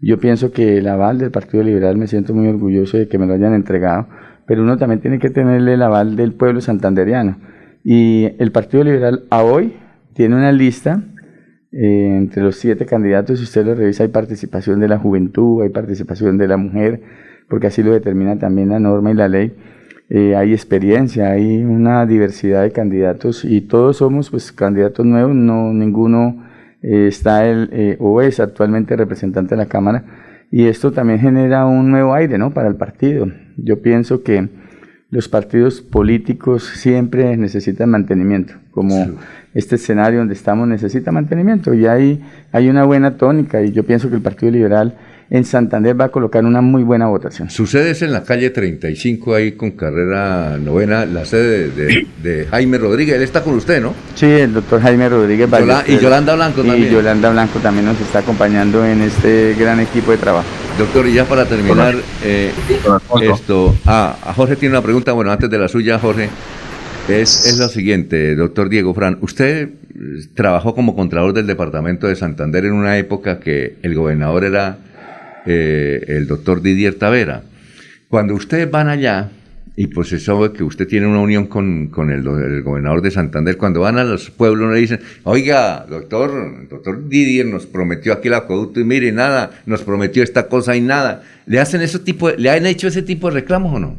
Yo 0.00 0.18
pienso 0.18 0.52
que 0.52 0.78
el 0.78 0.88
aval 0.88 1.18
del 1.18 1.30
Partido 1.30 1.62
Liberal 1.62 1.96
me 1.96 2.06
siento 2.06 2.34
muy 2.34 2.46
orgulloso 2.48 2.98
de 2.98 3.08
que 3.08 3.18
me 3.18 3.26
lo 3.26 3.34
hayan 3.34 3.54
entregado, 3.54 4.08
pero 4.46 4.62
uno 4.62 4.76
también 4.76 5.00
tiene 5.00 5.18
que 5.18 5.30
tenerle 5.30 5.74
el 5.74 5.82
aval 5.82 6.16
del 6.16 6.32
pueblo 6.32 6.60
santanderiano. 6.60 7.38
Y 7.82 8.30
el 8.38 8.52
Partido 8.52 8.84
Liberal 8.84 9.24
a 9.30 9.42
hoy 9.42 9.74
tiene 10.14 10.36
una 10.36 10.52
lista 10.52 11.02
eh, 11.72 12.16
entre 12.16 12.42
los 12.42 12.56
siete 12.56 12.86
candidatos, 12.86 13.38
si 13.38 13.44
usted 13.44 13.64
lo 13.64 13.74
revisa, 13.74 14.02
hay 14.02 14.08
participación 14.08 14.80
de 14.80 14.88
la 14.88 14.98
juventud, 14.98 15.62
hay 15.62 15.68
participación 15.68 16.38
de 16.38 16.48
la 16.48 16.56
mujer, 16.56 17.00
porque 17.48 17.66
así 17.66 17.82
lo 17.82 17.92
determina 17.92 18.38
también 18.38 18.70
la 18.70 18.78
norma 18.78 19.10
y 19.10 19.14
la 19.14 19.28
ley. 19.28 19.54
Eh, 20.10 20.34
hay 20.36 20.52
experiencia, 20.52 21.30
hay 21.30 21.64
una 21.64 22.06
diversidad 22.06 22.62
de 22.62 22.72
candidatos 22.72 23.44
y 23.44 23.60
todos 23.60 23.98
somos 23.98 24.30
pues 24.30 24.52
candidatos 24.52 25.04
nuevos, 25.04 25.34
no 25.34 25.72
ninguno 25.72 26.46
eh, 26.82 27.08
está 27.08 27.46
el, 27.46 27.96
o 28.00 28.22
es 28.22 28.40
actualmente 28.40 28.96
representante 28.96 29.54
de 29.54 29.62
la 29.62 29.66
Cámara 29.66 30.04
y 30.50 30.66
esto 30.66 30.92
también 30.92 31.20
genera 31.20 31.66
un 31.66 31.90
nuevo 31.90 32.14
aire 32.14 32.38
¿no? 32.38 32.52
para 32.52 32.68
el 32.68 32.76
partido. 32.76 33.26
Yo 33.56 33.82
pienso 33.82 34.22
que 34.22 34.48
los 35.10 35.28
partidos 35.28 35.80
políticos 35.80 36.64
siempre 36.64 37.36
necesitan 37.36 37.90
mantenimiento, 37.90 38.54
como 38.70 38.94
este 39.54 39.76
escenario 39.76 40.18
donde 40.18 40.34
estamos 40.34 40.68
necesita 40.68 41.12
mantenimiento 41.12 41.72
y 41.72 41.86
hay, 41.86 42.22
hay 42.52 42.68
una 42.68 42.84
buena 42.84 43.16
tónica 43.16 43.62
y 43.62 43.72
yo 43.72 43.84
pienso 43.84 44.10
que 44.10 44.16
el 44.16 44.22
Partido 44.22 44.52
Liberal 44.52 44.96
en 45.30 45.44
Santander 45.44 46.00
va 46.00 46.06
a 46.06 46.08
colocar 46.08 46.44
una 46.44 46.60
muy 46.60 46.82
buena 46.82 47.06
votación. 47.06 47.50
Sucede 47.50 47.94
en 48.04 48.12
la 48.12 48.22
calle 48.22 48.50
35 48.50 49.34
ahí 49.34 49.52
con 49.52 49.72
carrera 49.72 50.56
novena, 50.58 51.04
la 51.04 51.24
sede 51.24 51.70
de, 51.70 52.46
Jaime 52.46 52.78
Rodríguez, 52.78 53.16
él 53.16 53.22
está 53.22 53.42
con 53.42 53.54
usted, 53.54 53.82
¿no? 53.82 53.94
Sí, 54.14 54.26
el 54.26 54.54
doctor 54.54 54.80
Jaime 54.80 55.08
Rodríguez. 55.08 55.48
y 55.86 55.98
Yolanda 55.98 56.34
Blanco 56.34 56.62
también. 56.62 56.88
Y 56.88 56.94
Yolanda 56.94 57.30
Blanco 57.30 57.58
también 57.58 57.86
nos 57.86 58.00
está 58.00 58.20
acompañando 58.20 58.84
en 58.84 59.02
este 59.02 59.54
gran 59.58 59.80
equipo 59.80 60.12
de 60.12 60.18
trabajo. 60.18 60.46
Doctor, 60.78 61.06
y 61.06 61.14
ya 61.14 61.24
para 61.24 61.44
terminar 61.44 61.94
eh, 62.24 62.52
esto, 63.22 63.74
ah, 63.84 64.16
a 64.24 64.32
Jorge 64.32 64.56
tiene 64.56 64.74
una 64.74 64.82
pregunta, 64.82 65.12
bueno, 65.12 65.30
antes 65.30 65.50
de 65.50 65.58
la 65.58 65.68
suya, 65.68 65.98
Jorge. 65.98 66.28
Es, 67.08 67.46
es 67.46 67.58
lo 67.58 67.68
siguiente, 67.68 68.36
doctor 68.36 68.68
Diego 68.68 68.92
Fran. 68.92 69.16
Usted 69.22 69.70
trabajó 70.34 70.74
como 70.74 70.94
contralor 70.94 71.32
del 71.32 71.46
departamento 71.46 72.06
de 72.06 72.16
Santander 72.16 72.66
en 72.66 72.72
una 72.72 72.98
época 72.98 73.40
que 73.40 73.76
el 73.82 73.94
gobernador 73.94 74.44
era 74.44 74.78
eh, 75.48 76.04
el 76.08 76.26
doctor 76.26 76.60
Didier 76.60 76.94
Tavera. 76.94 77.42
Cuando 78.08 78.34
ustedes 78.34 78.70
van 78.70 78.88
allá, 78.88 79.30
y 79.76 79.86
pues 79.86 80.08
sabe 80.22 80.52
que 80.52 80.64
usted 80.64 80.86
tiene 80.86 81.06
una 81.06 81.20
unión 81.20 81.46
con, 81.46 81.90
el, 82.10 82.62
gobernador 82.62 83.00
de 83.00 83.10
Santander, 83.10 83.56
cuando 83.56 83.80
van 83.80 83.96
a 83.96 84.04
los 84.04 84.28
pueblos 84.28 84.72
le 84.74 84.80
dicen, 84.80 85.00
oiga, 85.24 85.86
doctor, 85.88 86.68
doctor 86.68 87.08
Didier 87.08 87.46
nos 87.46 87.66
prometió 87.66 88.12
aquí 88.12 88.28
el 88.28 88.34
acueducto 88.34 88.80
y 88.80 88.84
mire, 88.84 89.12
nada, 89.12 89.52
nos 89.66 89.82
prometió 89.82 90.22
esta 90.22 90.48
cosa 90.48 90.76
y 90.76 90.80
nada. 90.80 91.22
¿Le 91.46 91.60
hacen 91.60 91.80
ese 91.80 92.00
tipo, 92.00 92.28
le 92.30 92.50
han 92.50 92.66
hecho 92.66 92.88
ese 92.88 93.02
tipo 93.02 93.28
de 93.28 93.34
reclamos 93.34 93.72
o 93.72 93.78
no? 93.78 93.96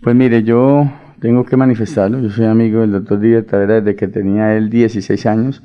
Pues 0.00 0.16
mire, 0.16 0.42
yo 0.42 0.90
tengo 1.20 1.44
que 1.44 1.56
manifestarlo. 1.56 2.18
Yo 2.20 2.30
soy 2.30 2.46
amigo 2.46 2.80
del 2.80 2.90
doctor 2.90 3.20
Díaz 3.20 3.46
Tavera 3.46 3.80
desde 3.80 3.94
que 3.94 4.08
tenía 4.08 4.56
él 4.56 4.70
16 4.70 5.26
años. 5.26 5.62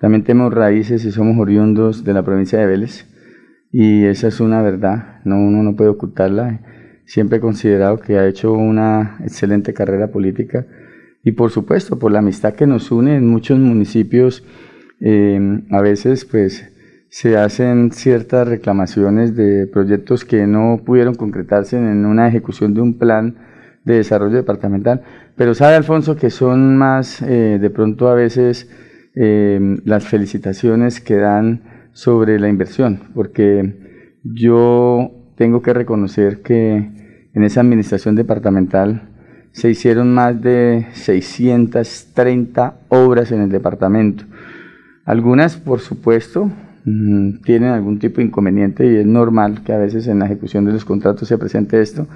También 0.00 0.24
tenemos 0.24 0.52
raíces 0.52 1.04
y 1.04 1.12
somos 1.12 1.38
oriundos 1.38 2.04
de 2.04 2.12
la 2.12 2.22
provincia 2.22 2.58
de 2.58 2.66
Vélez. 2.66 3.06
Y 3.72 4.04
esa 4.04 4.28
es 4.28 4.40
una 4.40 4.62
verdad, 4.62 5.20
no, 5.24 5.36
uno 5.36 5.62
no 5.62 5.76
puede 5.76 5.90
ocultarla. 5.90 6.60
Siempre 7.04 7.38
he 7.38 7.40
considerado 7.40 7.98
que 8.00 8.18
ha 8.18 8.26
hecho 8.26 8.52
una 8.52 9.18
excelente 9.22 9.72
carrera 9.74 10.08
política. 10.08 10.66
Y 11.22 11.32
por 11.32 11.50
supuesto, 11.50 11.98
por 11.98 12.12
la 12.12 12.20
amistad 12.20 12.54
que 12.54 12.66
nos 12.66 12.90
une 12.90 13.16
en 13.16 13.26
muchos 13.26 13.58
municipios, 13.58 14.44
eh, 15.00 15.62
a 15.70 15.80
veces 15.80 16.24
pues 16.24 16.66
se 17.10 17.36
hacen 17.36 17.90
ciertas 17.90 18.46
reclamaciones 18.46 19.34
de 19.34 19.66
proyectos 19.66 20.24
que 20.24 20.46
no 20.46 20.82
pudieron 20.84 21.14
concretarse 21.14 21.76
en 21.76 22.06
una 22.06 22.28
ejecución 22.28 22.72
de 22.72 22.80
un 22.80 22.98
plan 22.98 23.36
de 23.84 23.94
desarrollo 23.94 24.36
departamental. 24.36 25.02
Pero 25.36 25.54
sabe, 25.54 25.74
Alfonso, 25.74 26.16
que 26.16 26.30
son 26.30 26.76
más 26.76 27.20
eh, 27.22 27.58
de 27.60 27.70
pronto 27.70 28.08
a 28.08 28.14
veces 28.14 28.70
eh, 29.14 29.78
las 29.84 30.06
felicitaciones 30.06 31.00
que 31.00 31.16
dan 31.16 31.79
sobre 31.92 32.38
la 32.38 32.48
inversión, 32.48 33.00
porque 33.14 34.10
yo 34.24 35.10
tengo 35.36 35.62
que 35.62 35.72
reconocer 35.72 36.42
que 36.42 36.76
en 37.32 37.44
esa 37.44 37.60
administración 37.60 38.16
departamental 38.16 39.08
se 39.52 39.70
hicieron 39.70 40.14
más 40.14 40.40
de 40.40 40.86
630 40.92 42.74
obras 42.88 43.32
en 43.32 43.42
el 43.42 43.50
departamento. 43.50 44.24
Algunas, 45.04 45.56
por 45.56 45.80
supuesto, 45.80 46.50
mm, 46.84 47.40
tienen 47.42 47.70
algún 47.70 47.98
tipo 47.98 48.18
de 48.18 48.24
inconveniente 48.24 48.86
y 48.86 48.96
es 48.96 49.06
normal 49.06 49.62
que 49.64 49.72
a 49.72 49.78
veces 49.78 50.06
en 50.06 50.20
la 50.20 50.26
ejecución 50.26 50.64
de 50.64 50.72
los 50.72 50.84
contratos 50.84 51.26
se 51.26 51.38
presente 51.38 51.80
esto, 51.80 52.06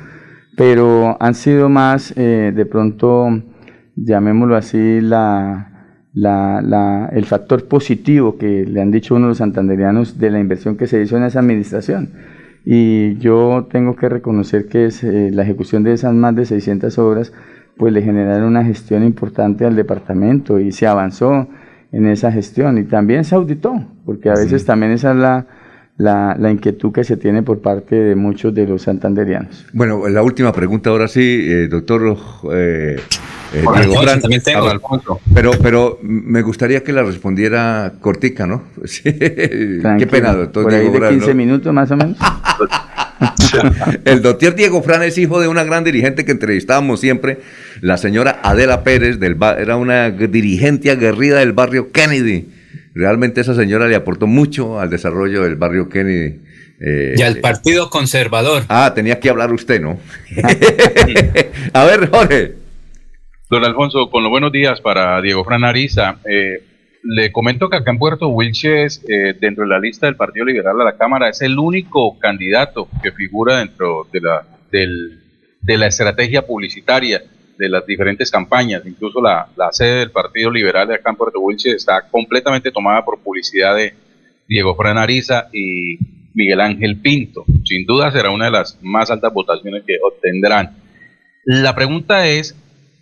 pero 0.57 1.17
han 1.21 1.35
sido 1.35 1.69
más 1.69 2.13
eh, 2.17 2.53
de 2.55 2.67
pronto, 2.67 3.29
llamémoslo 3.97 4.57
así, 4.57 5.01
la, 5.01 5.74
la, 6.15 7.11
el 7.13 7.25
factor 7.25 7.67
positivo 7.67 8.39
que 8.39 8.65
le 8.65 8.81
han 8.81 8.91
dicho 8.91 9.15
uno 9.17 9.27
de 9.27 9.31
los 9.31 9.39
santanderianos 9.39 10.19
de 10.19 10.31
la 10.31 10.39
inversión 10.39 10.77
que 10.77 10.87
se 10.87 11.03
hizo 11.03 11.17
en 11.17 11.25
esa 11.25 11.41
administración. 11.41 12.13
Y 12.65 13.19
yo 13.19 13.69
tengo 13.71 13.95
que 13.97 14.09
reconocer 14.09 14.69
que 14.69 14.87
es, 14.87 15.05
eh, 15.05 15.31
la 15.33 15.43
ejecución 15.43 15.83
de 15.83 15.93
esas 15.93 16.15
más 16.15 16.35
de 16.35 16.47
600 16.47 16.99
obras 16.99 17.33
pues 17.77 17.93
le 17.93 18.03
generaron 18.03 18.49
una 18.49 18.65
gestión 18.65 19.05
importante 19.05 19.65
al 19.65 19.75
departamento 19.75 20.61
y 20.61 20.73
se 20.73 20.87
avanzó 20.87 21.49
en 21.93 22.07
esa 22.07 22.31
gestión 22.33 22.79
y 22.79 22.85
también 22.85 23.25
se 23.25 23.35
auditó, 23.35 23.75
porque 24.05 24.31
a 24.31 24.35
veces 24.35 24.65
también 24.65 24.93
esa 24.93 25.11
es 25.11 25.17
la, 25.17 25.47
la, 25.97 26.37
la, 26.39 26.51
inquietud 26.51 26.93
que 26.93 27.05
se 27.05 27.17
tiene 27.17 27.43
por 27.43 27.61
parte 27.61 27.97
de 27.97 28.15
muchos 28.15 28.55
de 28.55 28.67
los 28.67 28.83
santanderianos. 28.83 29.67
Bueno, 29.73 30.09
la 30.09 30.23
última 30.23 30.53
pregunta 30.53 30.91
ahora 30.91 31.09
sí, 31.09 31.21
eh, 31.21 31.69
doctor 31.69 32.17
eh, 32.53 32.97
eh 33.55 34.21
también 34.21 34.43
tengo, 34.43 34.69
Alfonso. 34.69 35.21
Pero, 35.33 35.53
pero 35.63 35.99
me 36.03 36.43
gustaría 36.43 36.83
que 36.83 36.93
la 36.93 37.03
respondiera 37.03 37.95
cortica, 38.01 38.47
¿no? 38.47 38.65
Qué 39.03 40.09
pena, 40.11 40.35
doctor 40.35 40.65
por 40.65 40.75
ahí 40.75 40.89
de 40.89 41.09
15 41.09 41.35
minutos 41.35 41.73
más 41.73 41.91
o 41.91 41.97
menos. 41.97 42.19
el 44.05 44.23
doctor 44.23 44.55
Diego 44.55 44.83
Fran 44.83 45.03
es 45.03 45.19
hijo 45.19 45.41
de 45.41 45.49
una 45.49 45.65
gran 45.65 45.85
dirigente 45.85 46.25
que 46.25 46.33
entrevistábamos 46.33 47.01
siempre, 47.01 47.41
la 47.81 47.97
señora 47.97 48.41
Adela 48.43 48.83
Pérez, 48.83 49.19
del 49.19 49.37
era 49.59 49.77
una 49.77 50.11
dirigente 50.11 50.91
aguerrida 50.91 51.39
del 51.39 51.53
barrio 51.53 51.93
Kennedy 51.93 52.49
Realmente 52.95 53.41
esa 53.41 53.57
señora 53.57 53.89
le 53.89 53.97
aportó 53.97 54.29
mucho 54.29 54.79
al 54.79 54.89
desarrollo 54.89 55.43
del 55.43 55.57
barrio 55.57 55.89
Kennedy. 55.89 56.41
Eh, 56.81 57.15
y 57.17 57.23
al 57.23 57.39
Partido 57.39 57.91
Conservador. 57.91 58.63
Ah, 58.69 58.93
tenía 58.95 59.19
que 59.19 59.29
hablar 59.29 59.53
usted, 59.53 59.81
¿no? 59.81 59.99
a 61.73 61.85
ver, 61.85 62.09
Jorge. 62.11 62.55
Don 63.51 63.63
Alfonso, 63.63 64.09
con 64.11 64.23
los 64.23 64.31
buenos 64.31 64.53
días 64.53 64.81
para 64.81 65.21
Diego 65.21 65.45
Fran 65.45 65.65
Ariza. 65.65 66.17
Eh, 66.25 66.63
le 67.03 67.31
comento 67.31 67.69
que 67.69 67.77
acá 67.77 67.91
en 67.91 67.99
Puerto 67.99 68.29
Wilches, 68.29 69.05
eh, 69.07 69.35
dentro 69.39 69.65
de 69.65 69.71
la 69.71 69.79
lista 69.79 70.07
del 70.07 70.17
Partido 70.17 70.47
Liberal 70.47 70.81
a 70.81 70.85
la 70.85 70.97
Cámara, 70.97 71.29
es 71.29 71.43
el 71.43 71.59
único 71.59 72.19
candidato 72.19 72.89
que 73.03 73.13
figura 73.13 73.59
dentro 73.59 74.07
de 74.11 74.21
la, 74.23 74.47
de 74.71 75.77
la 75.77 75.87
estrategia 75.87 76.47
publicitaria 76.47 77.23
de 77.59 77.69
las 77.69 77.87
diferentes 77.87 78.31
campañas. 78.31 78.83
Incluso 78.87 79.21
la, 79.21 79.47
sede 79.73 79.99
del 79.99 80.11
Partido 80.11 80.51
Liberal 80.51 80.89
de 80.89 80.95
acá 80.95 81.11
en 81.11 81.17
Puerto 81.17 81.39
Wilches 81.41 81.75
está 81.75 82.09
completamente 82.11 82.73
tomada 82.73 83.05
por 83.05 83.19
publicidad 83.21 83.77
de 83.77 83.93
Diego 84.49 84.75
Fran 84.75 84.97
Ariza 84.97 85.49
y 85.53 85.99
Miguel 86.33 86.63
Ángel 86.63 86.97
Pinto. 86.97 87.45
Sin 87.65 87.85
duda 87.85 88.11
será 88.11 88.31
una 88.31 88.47
de 88.47 88.53
las 88.53 88.79
más 88.81 89.11
altas 89.11 89.35
votaciones 89.35 89.83
que 89.87 89.99
obtendrán. 90.03 90.79
La 91.45 91.75
pregunta 91.75 92.27
es, 92.27 92.57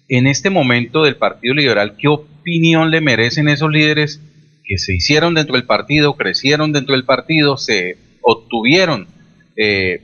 en 0.08 0.26
este 0.26 0.50
momento 0.50 1.04
del 1.04 1.16
Partido 1.16 1.54
Liberal, 1.54 1.96
¿qué 1.96 2.08
opinión 2.08 2.90
le 2.90 3.00
merecen 3.00 3.48
esos 3.48 3.70
líderes 3.70 4.20
que 4.64 4.78
se 4.78 4.94
hicieron 4.94 5.34
dentro 5.34 5.54
del 5.54 5.64
partido, 5.64 6.14
crecieron 6.14 6.72
dentro 6.72 6.94
del 6.94 7.04
partido, 7.04 7.56
se 7.56 7.96
obtuvieron 8.20 9.08
eh, 9.56 10.02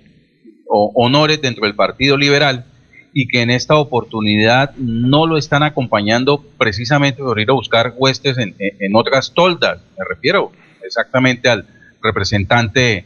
honores 0.67 1.41
dentro 1.41 1.65
del 1.65 1.75
Partido 1.75 2.17
Liberal? 2.17 2.65
y 3.13 3.27
que 3.27 3.43
en 3.43 3.51
esta 3.51 3.77
oportunidad 3.77 4.75
no 4.77 5.27
lo 5.27 5.39
están 5.39 5.63
acompañando 5.63 6.41
precisamente 6.57 7.23
por 7.23 7.41
ir 7.41 7.51
a 7.51 7.55
buscar 7.55 7.95
huestes 7.97 8.37
en, 8.39 8.55
otras 8.95 9.33
toldas. 9.35 9.81
Me 9.99 10.05
refiero 10.09 10.53
exactamente 10.85 11.49
al 11.49 11.67
representante 12.03 13.05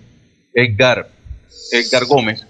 Edgar, 0.53 1.09
Edgar 1.71 2.05
Gómez, 2.05 2.47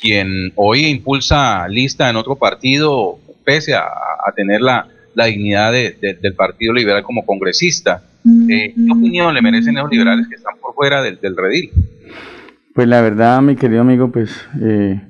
quien 0.00 0.52
hoy 0.56 0.86
impulsa 0.86 1.66
lista 1.68 2.08
en 2.10 2.16
otro 2.16 2.36
partido, 2.36 3.18
pese 3.50 3.74
a, 3.74 3.84
tener 4.36 4.60
la, 4.60 4.86
dignidad 5.26 5.72
del 5.72 6.34
Partido 6.34 6.72
Liberal 6.72 7.02
como 7.02 7.26
congresista. 7.26 8.00
Eh, 8.48 8.72
¿Qué 8.74 8.92
opinión 8.92 9.34
le 9.34 9.42
merecen 9.42 9.74
los 9.74 9.90
liberales 9.90 10.28
que 10.28 10.36
están 10.36 10.54
por 10.60 10.72
fuera 10.72 11.02
del, 11.02 11.18
del 11.20 11.36
redil? 11.36 11.70
Pues 12.74 12.86
la 12.86 13.00
verdad, 13.00 13.42
mi 13.42 13.56
querido 13.56 13.80
amigo, 13.80 14.12
pues 14.12 14.30
eh, 14.62 15.00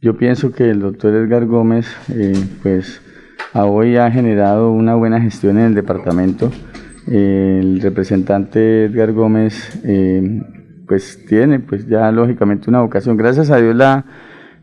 yo 0.00 0.16
pienso 0.16 0.52
que 0.52 0.70
el 0.70 0.80
doctor 0.80 1.12
Edgar 1.14 1.44
Gómez, 1.46 1.88
eh, 2.08 2.32
pues, 2.62 3.02
hoy 3.52 3.96
ha 3.96 4.10
generado 4.12 4.70
una 4.70 4.94
buena 4.94 5.20
gestión 5.20 5.58
en 5.58 5.64
el 5.64 5.74
departamento. 5.74 6.52
el 7.08 7.80
representante 7.82 8.84
Edgar 8.84 9.12
Gómez, 9.12 9.82
eh, 9.84 10.40
pues, 10.86 11.26
tiene, 11.26 11.58
pues, 11.58 11.88
ya 11.88 12.12
lógicamente 12.12 12.70
una 12.70 12.80
vocación. 12.80 13.16
Gracias 13.16 13.50
a 13.50 13.56
Dios 13.56 13.74
la, 13.74 14.04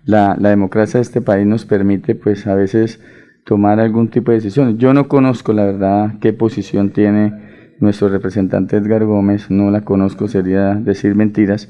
la, 0.09 0.35
democracia 0.49 0.97
de 0.97 1.03
este 1.03 1.21
país 1.21 1.45
nos 1.45 1.65
permite 1.65 2.15
pues 2.15 2.47
a 2.47 2.55
veces 2.55 2.99
tomar 3.45 3.79
algún 3.79 4.09
tipo 4.09 4.31
de 4.31 4.37
decisión. 4.37 4.77
Yo 4.77 4.93
no 4.93 5.07
conozco 5.07 5.53
la 5.53 5.65
verdad 5.65 6.15
qué 6.19 6.33
posición 6.33 6.89
tiene 6.89 7.33
nuestro 7.79 8.09
representante 8.09 8.77
Edgar 8.77 9.05
Gómez, 9.05 9.51
no 9.51 9.69
la 9.71 9.81
conozco, 9.81 10.27
sería 10.27 10.73
decir 10.73 11.15
mentiras, 11.15 11.69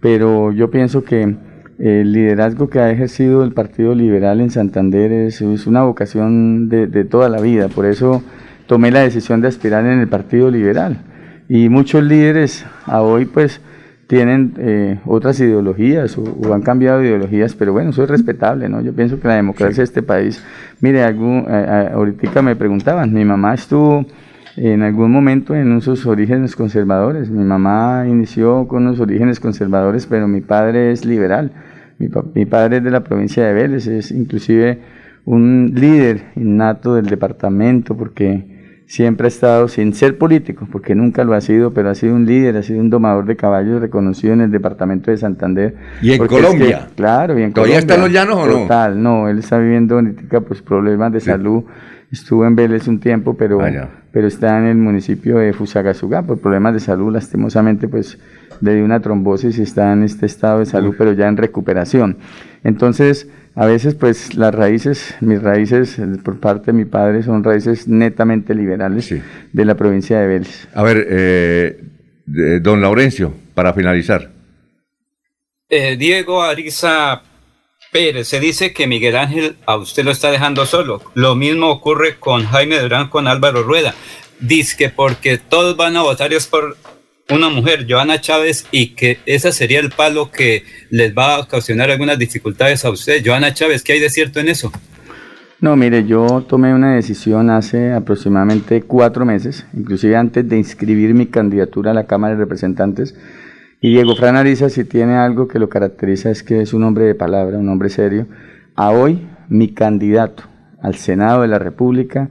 pero 0.00 0.52
yo 0.52 0.70
pienso 0.70 1.02
que 1.02 1.36
el 1.78 2.12
liderazgo 2.12 2.68
que 2.68 2.80
ha 2.80 2.90
ejercido 2.90 3.42
el 3.42 3.52
Partido 3.52 3.94
Liberal 3.94 4.40
en 4.40 4.50
Santander 4.50 5.10
es, 5.10 5.40
una 5.40 5.82
vocación 5.82 6.68
de, 6.68 6.86
de, 6.88 7.04
toda 7.04 7.28
la 7.28 7.40
vida, 7.40 7.68
por 7.68 7.86
eso 7.86 8.22
tomé 8.66 8.90
la 8.90 9.00
decisión 9.00 9.40
de 9.40 9.48
aspirar 9.48 9.86
en 9.86 9.98
el 10.00 10.08
Partido 10.08 10.50
Liberal. 10.50 10.98
Y 11.48 11.68
muchos 11.70 12.04
líderes 12.04 12.66
a 12.84 13.00
hoy 13.00 13.24
pues 13.24 13.60
tienen 14.08 14.54
eh, 14.56 14.98
otras 15.04 15.38
ideologías 15.38 16.16
o, 16.18 16.52
han 16.52 16.62
cambiado 16.62 17.04
ideologías, 17.04 17.54
pero 17.54 17.72
bueno, 17.72 17.90
eso 17.90 18.02
es 18.02 18.10
respetable, 18.10 18.68
¿no? 18.68 18.80
Yo 18.80 18.92
pienso 18.94 19.20
que 19.20 19.28
la 19.28 19.34
democracia 19.34 19.76
de 19.76 19.84
este 19.84 20.02
país, 20.02 20.42
mire, 20.80 21.04
algún, 21.04 21.46
ahorita 21.46 22.40
me 22.42 22.56
preguntaban, 22.56 23.12
mi 23.12 23.24
mamá 23.24 23.54
estuvo 23.54 24.06
en 24.56 24.82
algún 24.82 25.12
momento 25.12 25.54
en 25.54 25.70
unos 25.70 26.06
orígenes 26.06 26.56
conservadores, 26.56 27.30
mi 27.30 27.44
mamá 27.44 28.06
inició 28.08 28.66
con 28.66 28.86
unos 28.86 28.98
orígenes 28.98 29.40
conservadores, 29.40 30.06
pero 30.06 30.26
mi 30.26 30.40
padre 30.40 30.90
es 30.90 31.04
liberal, 31.04 31.52
mi, 31.98 32.08
mi 32.34 32.46
padre 32.46 32.78
es 32.78 32.84
de 32.84 32.90
la 32.90 33.04
provincia 33.04 33.46
de 33.46 33.52
Vélez, 33.52 33.86
es 33.86 34.10
inclusive 34.10 34.78
un 35.26 35.72
líder 35.74 36.22
innato 36.34 36.94
del 36.94 37.04
departamento, 37.04 37.94
porque 37.94 38.57
siempre 38.88 39.26
ha 39.26 39.28
estado, 39.28 39.68
sin 39.68 39.92
ser 39.92 40.16
político, 40.16 40.66
porque 40.72 40.94
nunca 40.94 41.22
lo 41.22 41.34
ha 41.34 41.42
sido, 41.42 41.72
pero 41.74 41.90
ha 41.90 41.94
sido 41.94 42.14
un 42.14 42.24
líder, 42.24 42.56
ha 42.56 42.62
sido 42.62 42.80
un 42.80 42.88
domador 42.88 43.26
de 43.26 43.36
caballos 43.36 43.82
reconocido 43.82 44.32
en 44.32 44.40
el 44.40 44.50
departamento 44.50 45.10
de 45.10 45.18
Santander. 45.18 45.74
¿Y 46.00 46.12
en 46.12 46.26
Colombia? 46.26 46.88
claro, 46.96 47.38
y 47.38 47.42
en 47.42 47.52
¿Todavía 47.52 47.78
está 47.78 47.96
en 47.96 48.00
los 48.00 48.10
llanos 48.10 48.36
o 48.38 48.46
no? 48.46 48.52
Total, 48.62 49.00
no, 49.00 49.28
él 49.28 49.38
está 49.38 49.58
viviendo 49.58 49.96
ahorita 49.96 50.40
pues 50.40 50.62
problemas 50.62 51.12
de 51.12 51.20
salud. 51.20 51.64
Estuvo 52.10 52.46
en 52.46 52.56
Vélez 52.56 52.88
un 52.88 52.98
tiempo, 52.98 53.36
pero, 53.36 53.60
ah, 53.60 53.88
pero 54.10 54.26
está 54.26 54.58
en 54.58 54.64
el 54.64 54.78
municipio 54.78 55.36
de 55.36 55.52
Fusagasugá 55.52 56.22
por 56.22 56.40
problemas 56.40 56.72
de 56.72 56.80
salud, 56.80 57.12
lastimosamente 57.12 57.88
pues 57.88 58.18
le 58.62 58.74
dio 58.74 58.84
una 58.86 59.00
trombosis 59.00 59.58
y 59.58 59.62
está 59.62 59.92
en 59.92 60.02
este 60.02 60.24
estado 60.24 60.60
de 60.60 60.66
salud, 60.66 60.94
pero 60.96 61.12
ya 61.12 61.28
en 61.28 61.36
recuperación. 61.36 62.16
Entonces, 62.64 63.28
a 63.54 63.66
veces 63.66 63.94
pues 63.94 64.34
las 64.34 64.54
raíces, 64.54 65.14
mis 65.20 65.42
raíces 65.42 65.98
eh, 65.98 66.06
por 66.22 66.38
parte 66.38 66.66
de 66.66 66.72
mi 66.78 66.84
padre 66.84 67.22
son 67.22 67.42
raíces 67.42 67.88
netamente 67.88 68.54
liberales 68.54 69.12
de 69.52 69.64
la 69.64 69.74
provincia 69.74 70.20
de 70.20 70.26
Vélez. 70.26 70.68
A 70.74 70.82
ver, 70.82 71.06
eh, 71.10 71.80
don 72.60 72.80
Laurencio, 72.80 73.32
para 73.54 73.72
finalizar. 73.72 74.30
Eh, 75.70 75.96
Diego 75.98 76.42
Ariza 76.42 77.22
Pérez, 77.92 78.28
se 78.28 78.40
dice 78.40 78.72
que 78.72 78.86
Miguel 78.86 79.16
Ángel 79.16 79.56
a 79.66 79.76
usted 79.76 80.04
lo 80.04 80.10
está 80.10 80.30
dejando 80.30 80.64
solo. 80.64 81.02
Lo 81.14 81.34
mismo 81.34 81.68
ocurre 81.68 82.16
con 82.18 82.44
Jaime 82.44 82.78
Durán, 82.78 83.08
con 83.08 83.26
Álvaro 83.26 83.62
Rueda. 83.62 83.94
Dice 84.40 84.76
que 84.76 84.88
porque 84.88 85.36
todos 85.36 85.76
van 85.76 85.96
a 85.96 86.02
votar 86.02 86.32
es 86.32 86.46
por 86.46 86.76
una 87.30 87.50
mujer, 87.50 87.86
Joana 87.88 88.20
Chávez, 88.20 88.66
y 88.70 88.94
que 88.94 89.18
ese 89.26 89.52
sería 89.52 89.80
el 89.80 89.90
palo 89.90 90.30
que 90.30 90.64
les 90.90 91.16
va 91.16 91.34
a 91.34 91.40
ocasionar 91.40 91.90
algunas 91.90 92.18
dificultades 92.18 92.84
a 92.84 92.90
usted. 92.90 93.22
Joana 93.24 93.52
Chávez, 93.52 93.82
¿qué 93.82 93.94
hay 93.94 94.00
de 94.00 94.10
cierto 94.10 94.40
en 94.40 94.48
eso? 94.48 94.72
No, 95.60 95.76
mire, 95.76 96.06
yo 96.06 96.44
tomé 96.48 96.72
una 96.72 96.94
decisión 96.94 97.50
hace 97.50 97.92
aproximadamente 97.92 98.82
cuatro 98.82 99.24
meses, 99.26 99.66
inclusive 99.74 100.16
antes 100.16 100.48
de 100.48 100.56
inscribir 100.56 101.14
mi 101.14 101.26
candidatura 101.26 101.90
a 101.90 101.94
la 101.94 102.06
Cámara 102.06 102.34
de 102.34 102.40
Representantes. 102.40 103.14
Y 103.80 103.90
Diego 103.90 104.16
Fran 104.16 104.36
Ariza, 104.36 104.70
si 104.70 104.84
tiene 104.84 105.16
algo 105.16 105.48
que 105.48 105.58
lo 105.58 105.68
caracteriza, 105.68 106.30
es 106.30 106.42
que 106.42 106.62
es 106.62 106.72
un 106.72 106.84
hombre 106.84 107.04
de 107.04 107.14
palabra, 107.14 107.58
un 107.58 107.68
hombre 107.68 107.90
serio. 107.90 108.26
A 108.74 108.90
hoy, 108.90 109.26
mi 109.48 109.74
candidato 109.74 110.44
al 110.80 110.94
Senado 110.94 111.42
de 111.42 111.48
la 111.48 111.58
República 111.58 112.30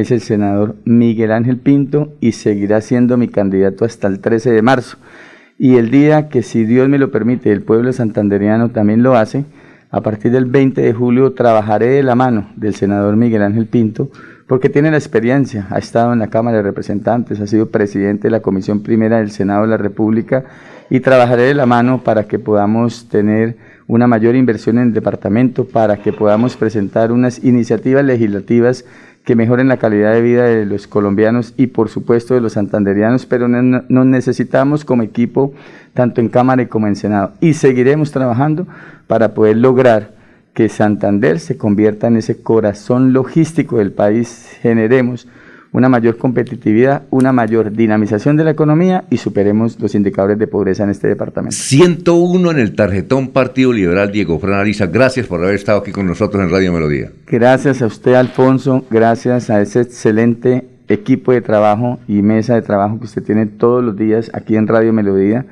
es 0.00 0.10
el 0.10 0.20
senador 0.20 0.76
Miguel 0.84 1.32
Ángel 1.32 1.56
Pinto 1.56 2.14
y 2.20 2.32
seguirá 2.32 2.80
siendo 2.80 3.16
mi 3.16 3.28
candidato 3.28 3.84
hasta 3.84 4.06
el 4.06 4.20
13 4.20 4.52
de 4.52 4.62
marzo. 4.62 4.96
Y 5.58 5.76
el 5.76 5.90
día 5.90 6.28
que, 6.28 6.42
si 6.42 6.64
Dios 6.64 6.88
me 6.88 6.98
lo 6.98 7.10
permite, 7.10 7.50
el 7.50 7.62
pueblo 7.62 7.92
santanderiano 7.92 8.70
también 8.70 9.02
lo 9.02 9.16
hace, 9.16 9.44
a 9.90 10.00
partir 10.02 10.30
del 10.30 10.44
20 10.44 10.80
de 10.82 10.92
julio 10.92 11.32
trabajaré 11.32 11.88
de 11.88 12.02
la 12.02 12.14
mano 12.14 12.50
del 12.54 12.74
senador 12.74 13.16
Miguel 13.16 13.42
Ángel 13.42 13.66
Pinto, 13.66 14.10
porque 14.46 14.68
tiene 14.68 14.90
la 14.90 14.98
experiencia, 14.98 15.66
ha 15.70 15.78
estado 15.78 16.12
en 16.12 16.20
la 16.20 16.28
Cámara 16.28 16.58
de 16.58 16.62
Representantes, 16.62 17.40
ha 17.40 17.46
sido 17.46 17.70
presidente 17.70 18.28
de 18.28 18.30
la 18.30 18.40
Comisión 18.40 18.82
Primera 18.82 19.18
del 19.18 19.30
Senado 19.30 19.62
de 19.62 19.68
la 19.68 19.76
República 19.78 20.44
y 20.90 21.00
trabajaré 21.00 21.42
de 21.42 21.54
la 21.54 21.66
mano 21.66 22.04
para 22.04 22.24
que 22.24 22.38
podamos 22.38 23.08
tener 23.08 23.56
una 23.88 24.06
mayor 24.06 24.36
inversión 24.36 24.78
en 24.78 24.88
el 24.88 24.92
departamento, 24.92 25.66
para 25.66 25.96
que 25.96 26.12
podamos 26.12 26.56
presentar 26.56 27.10
unas 27.10 27.42
iniciativas 27.42 28.04
legislativas 28.04 28.84
que 29.28 29.36
mejoren 29.36 29.68
la 29.68 29.76
calidad 29.76 30.14
de 30.14 30.22
vida 30.22 30.44
de 30.44 30.64
los 30.64 30.86
colombianos 30.86 31.52
y 31.58 31.66
por 31.66 31.90
supuesto 31.90 32.32
de 32.32 32.40
los 32.40 32.54
santanderianos, 32.54 33.26
pero 33.26 33.46
nos 33.46 34.06
necesitamos 34.06 34.86
como 34.86 35.02
equipo 35.02 35.52
tanto 35.92 36.22
en 36.22 36.30
Cámara 36.30 36.66
como 36.66 36.86
en 36.86 36.96
Senado. 36.96 37.32
Y 37.38 37.52
seguiremos 37.52 38.10
trabajando 38.10 38.66
para 39.06 39.34
poder 39.34 39.58
lograr 39.58 40.12
que 40.54 40.70
Santander 40.70 41.40
se 41.40 41.58
convierta 41.58 42.06
en 42.06 42.16
ese 42.16 42.40
corazón 42.40 43.12
logístico 43.12 43.76
del 43.76 43.92
país, 43.92 44.48
generemos 44.62 45.28
una 45.72 45.88
mayor 45.88 46.16
competitividad, 46.16 47.02
una 47.10 47.32
mayor 47.32 47.72
dinamización 47.72 48.36
de 48.36 48.44
la 48.44 48.50
economía 48.50 49.04
y 49.10 49.18
superemos 49.18 49.78
los 49.80 49.94
indicadores 49.94 50.38
de 50.38 50.46
pobreza 50.46 50.84
en 50.84 50.90
este 50.90 51.08
departamento. 51.08 51.56
101 51.56 52.50
en 52.50 52.58
el 52.58 52.74
tarjetón 52.74 53.28
Partido 53.28 53.72
Liberal 53.72 54.10
Diego 54.10 54.38
Fran 54.38 54.60
Ariza. 54.60 54.86
Gracias 54.86 55.26
por 55.26 55.42
haber 55.42 55.54
estado 55.54 55.80
aquí 55.80 55.92
con 55.92 56.06
nosotros 56.06 56.42
en 56.42 56.50
Radio 56.50 56.72
Melodía. 56.72 57.10
Gracias 57.26 57.82
a 57.82 57.86
usted, 57.86 58.14
Alfonso. 58.14 58.84
Gracias 58.90 59.50
a 59.50 59.60
ese 59.60 59.82
excelente 59.82 60.66
equipo 60.88 61.32
de 61.32 61.42
trabajo 61.42 61.98
y 62.08 62.22
mesa 62.22 62.54
de 62.54 62.62
trabajo 62.62 62.98
que 62.98 63.04
usted 63.04 63.22
tiene 63.22 63.46
todos 63.46 63.84
los 63.84 63.96
días 63.96 64.30
aquí 64.32 64.56
en 64.56 64.66
Radio 64.66 64.92
Melodía. 64.92 65.44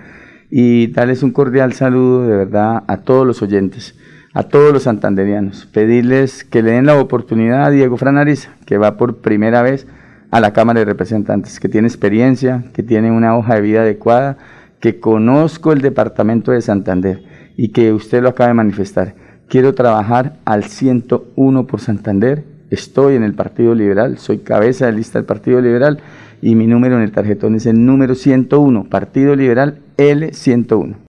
Y 0.50 0.86
darles 0.88 1.22
un 1.22 1.32
cordial 1.32 1.72
saludo 1.72 2.26
de 2.26 2.36
verdad 2.36 2.84
a 2.86 2.98
todos 2.98 3.26
los 3.26 3.42
oyentes 3.42 3.94
a 4.36 4.42
todos 4.42 4.70
los 4.70 4.82
santanderianos, 4.82 5.64
pedirles 5.64 6.44
que 6.44 6.60
le 6.60 6.72
den 6.72 6.84
la 6.84 7.00
oportunidad 7.00 7.64
a 7.64 7.70
Diego 7.70 7.96
Fran 7.96 8.18
Ariza, 8.18 8.50
que 8.66 8.76
va 8.76 8.98
por 8.98 9.22
primera 9.22 9.62
vez 9.62 9.86
a 10.36 10.40
la 10.40 10.52
Cámara 10.52 10.80
de 10.80 10.84
Representantes, 10.84 11.58
que 11.58 11.70
tiene 11.70 11.88
experiencia, 11.88 12.64
que 12.74 12.82
tiene 12.82 13.10
una 13.10 13.38
hoja 13.38 13.54
de 13.54 13.62
vida 13.62 13.80
adecuada, 13.80 14.36
que 14.80 15.00
conozco 15.00 15.72
el 15.72 15.80
departamento 15.80 16.52
de 16.52 16.60
Santander 16.60 17.22
y 17.56 17.70
que 17.70 17.94
usted 17.94 18.22
lo 18.22 18.28
acaba 18.28 18.48
de 18.48 18.54
manifestar. 18.54 19.14
Quiero 19.48 19.74
trabajar 19.74 20.36
al 20.44 20.64
101 20.64 21.66
por 21.66 21.80
Santander, 21.80 22.44
estoy 22.68 23.14
en 23.14 23.22
el 23.22 23.32
Partido 23.32 23.74
Liberal, 23.74 24.18
soy 24.18 24.40
cabeza 24.40 24.84
de 24.84 24.92
lista 24.92 25.18
del 25.18 25.24
Partido 25.24 25.58
Liberal 25.62 26.00
y 26.42 26.54
mi 26.54 26.66
número 26.66 26.96
en 26.96 27.02
el 27.04 27.12
tarjetón 27.12 27.54
es 27.54 27.64
el 27.64 27.86
número 27.86 28.14
101, 28.14 28.90
Partido 28.90 29.34
Liberal 29.34 29.78
L101. 29.96 30.96